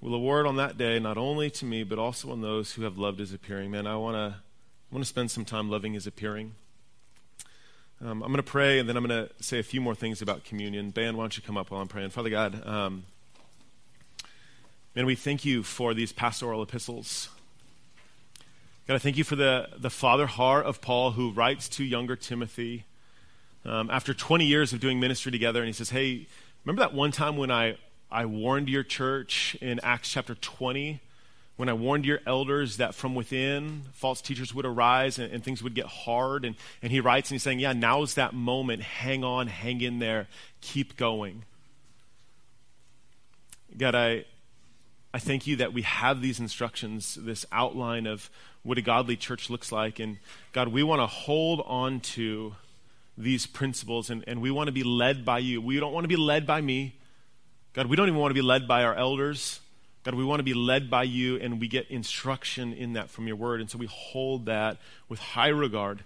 [0.00, 2.96] will award on that day not only to me, but also on those who have
[2.96, 3.70] loved his appearing.
[3.70, 4.36] Man, I want to
[4.98, 6.52] to spend some time loving his appearing.
[8.02, 10.22] Um, I'm going to pray, and then I'm going to say a few more things
[10.22, 10.90] about communion.
[10.90, 12.10] Band, why don't you come up while I'm praying?
[12.10, 13.04] Father God, um,
[14.96, 17.28] man, we thank you for these pastoral epistles.
[18.88, 22.16] God, I thank you for the, the father heart of Paul who writes to younger
[22.16, 22.84] Timothy
[23.64, 25.60] um, after 20 years of doing ministry together.
[25.60, 26.26] And he says, Hey,
[26.64, 27.76] remember that one time when I
[28.12, 31.00] I warned your church in Acts chapter 20
[31.56, 35.62] when I warned your elders that from within false teachers would arise and, and, things
[35.62, 36.44] would get hard.
[36.44, 38.82] And, and he writes and he's saying, Yeah, now's that moment.
[38.82, 40.26] Hang on, hang in there,
[40.60, 41.44] keep going.
[43.76, 44.24] God, I,
[45.12, 48.30] I thank you that we have these instructions, this outline of
[48.62, 50.00] what a godly church looks like.
[50.00, 50.18] And
[50.52, 52.54] God, we want to hold on to
[53.16, 55.60] these principles and, and we want to be led by you.
[55.60, 56.94] We don't want to be led by me.
[57.72, 59.60] God, we don't even want to be led by our elders.
[60.02, 63.26] God, we want to be led by you, and we get instruction in that from
[63.26, 63.60] your word.
[63.60, 66.04] And so we hold that with high regard.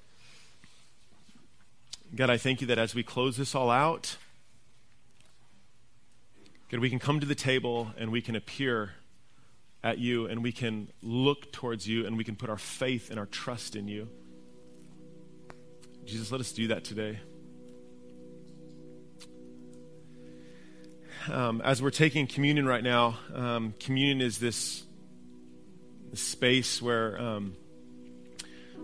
[2.15, 4.17] God, I thank you that as we close this all out,
[6.71, 8.93] God, we can come to the table and we can appear
[9.83, 13.19] at you and we can look towards you and we can put our faith and
[13.19, 14.09] our trust in you.
[16.05, 17.19] Jesus, let us do that today.
[21.31, 24.83] Um, as we're taking communion right now, um, communion is this,
[26.11, 27.57] this space where um,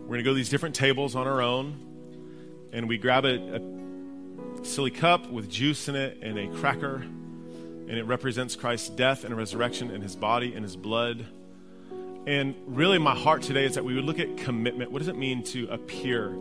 [0.02, 3.56] we're going to go to these different tables on our own, and we grab a,
[3.56, 9.24] a silly cup with juice in it and a cracker, and it represents Christ's death
[9.24, 11.26] and resurrection and his body and his blood.
[12.26, 14.92] And really, my heart today is that we would look at commitment.
[14.92, 16.34] What does it mean to appear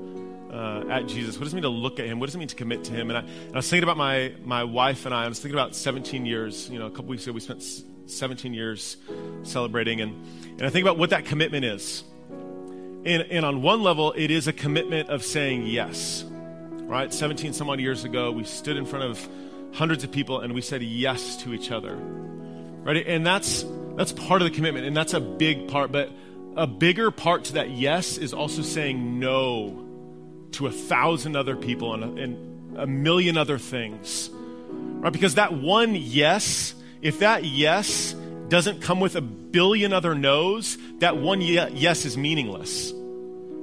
[0.51, 1.37] uh, at Jesus?
[1.37, 2.19] What does it mean to look at Him?
[2.19, 3.09] What does it mean to commit to Him?
[3.09, 5.25] And I, and I, was thinking about my, my wife and I.
[5.25, 6.69] I was thinking about 17 years.
[6.69, 7.63] You know, a couple weeks ago, we spent
[8.07, 8.97] 17 years
[9.43, 10.01] celebrating.
[10.01, 10.13] And,
[10.51, 12.03] and I think about what that commitment is.
[12.29, 16.25] And, and on one level, it is a commitment of saying yes.
[16.27, 17.13] Right?
[17.13, 19.29] 17 some odd years ago, we stood in front of
[19.73, 21.95] hundreds of people and we said yes to each other.
[21.95, 23.05] Right?
[23.05, 23.63] And that's,
[23.95, 24.85] that's part of the commitment.
[24.85, 25.91] And that's a big part.
[25.91, 26.11] But
[26.55, 29.88] a bigger part to that yes is also saying no
[30.53, 34.29] to a thousand other people and a, and a million other things.
[34.31, 35.13] Right?
[35.13, 38.13] Because that one yes, if that yes
[38.49, 42.93] doesn't come with a billion other no's, that one yes is meaningless.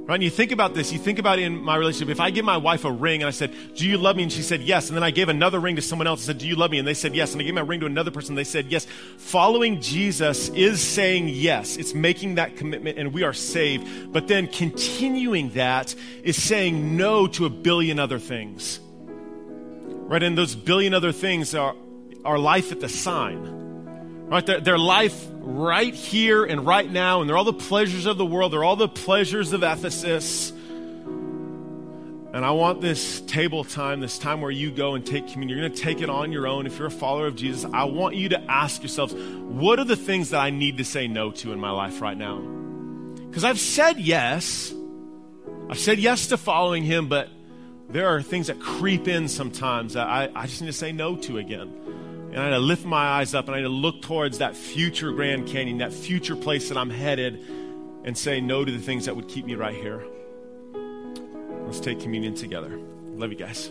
[0.07, 0.15] Right?
[0.15, 2.11] And you think about this, you think about in my relationship.
[2.11, 4.23] If I give my wife a ring and I said, Do you love me?
[4.23, 4.89] And she said yes.
[4.89, 6.79] And then I gave another ring to someone else and said, Do you love me?
[6.79, 7.33] And they said yes.
[7.33, 8.87] And I gave my ring to another person and they said yes.
[9.19, 11.77] Following Jesus is saying yes.
[11.77, 14.13] It's making that commitment and we are saved.
[14.13, 15.93] But then continuing that
[16.23, 18.79] is saying no to a billion other things.
[18.79, 20.23] Right?
[20.23, 21.75] And those billion other things are
[22.25, 23.66] our life at the sign
[24.27, 24.45] right?
[24.45, 28.27] Their, their, life right here and right now, and they're all the pleasures of the
[28.27, 30.53] world, they're all the pleasures of Ephesus.
[32.33, 35.59] And I want this table time, this time where you go and take communion.
[35.59, 36.66] You're going to take it on your own.
[36.66, 39.97] If you're a follower of Jesus, I want you to ask yourselves, what are the
[39.97, 42.39] things that I need to say no to in my life right now?
[43.29, 44.74] Because I've said yes.
[45.70, 47.31] I've said yes to following him, but
[47.89, 51.16] there are things that creep in sometimes that I, I just need to say no
[51.16, 51.86] to again.
[52.37, 54.55] And I need to lift my eyes up and I need to look towards that
[54.55, 57.43] future Grand Canyon, that future place that I'm headed,
[58.05, 60.05] and say no to the things that would keep me right here.
[61.64, 62.78] Let's take communion together.
[63.14, 63.70] Love you guys.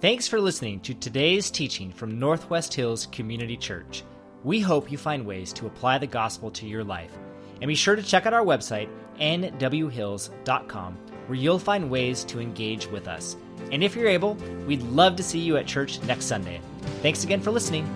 [0.00, 4.02] Thanks for listening to today's teaching from Northwest Hills Community Church.
[4.42, 7.12] We hope you find ways to apply the gospel to your life.
[7.60, 8.88] And be sure to check out our website
[9.18, 10.96] nwhills.com,
[11.26, 13.36] where you'll find ways to engage with us.
[13.72, 14.34] And if you're able,
[14.66, 16.60] we'd love to see you at church next Sunday.
[17.02, 17.86] Thanks again for listening.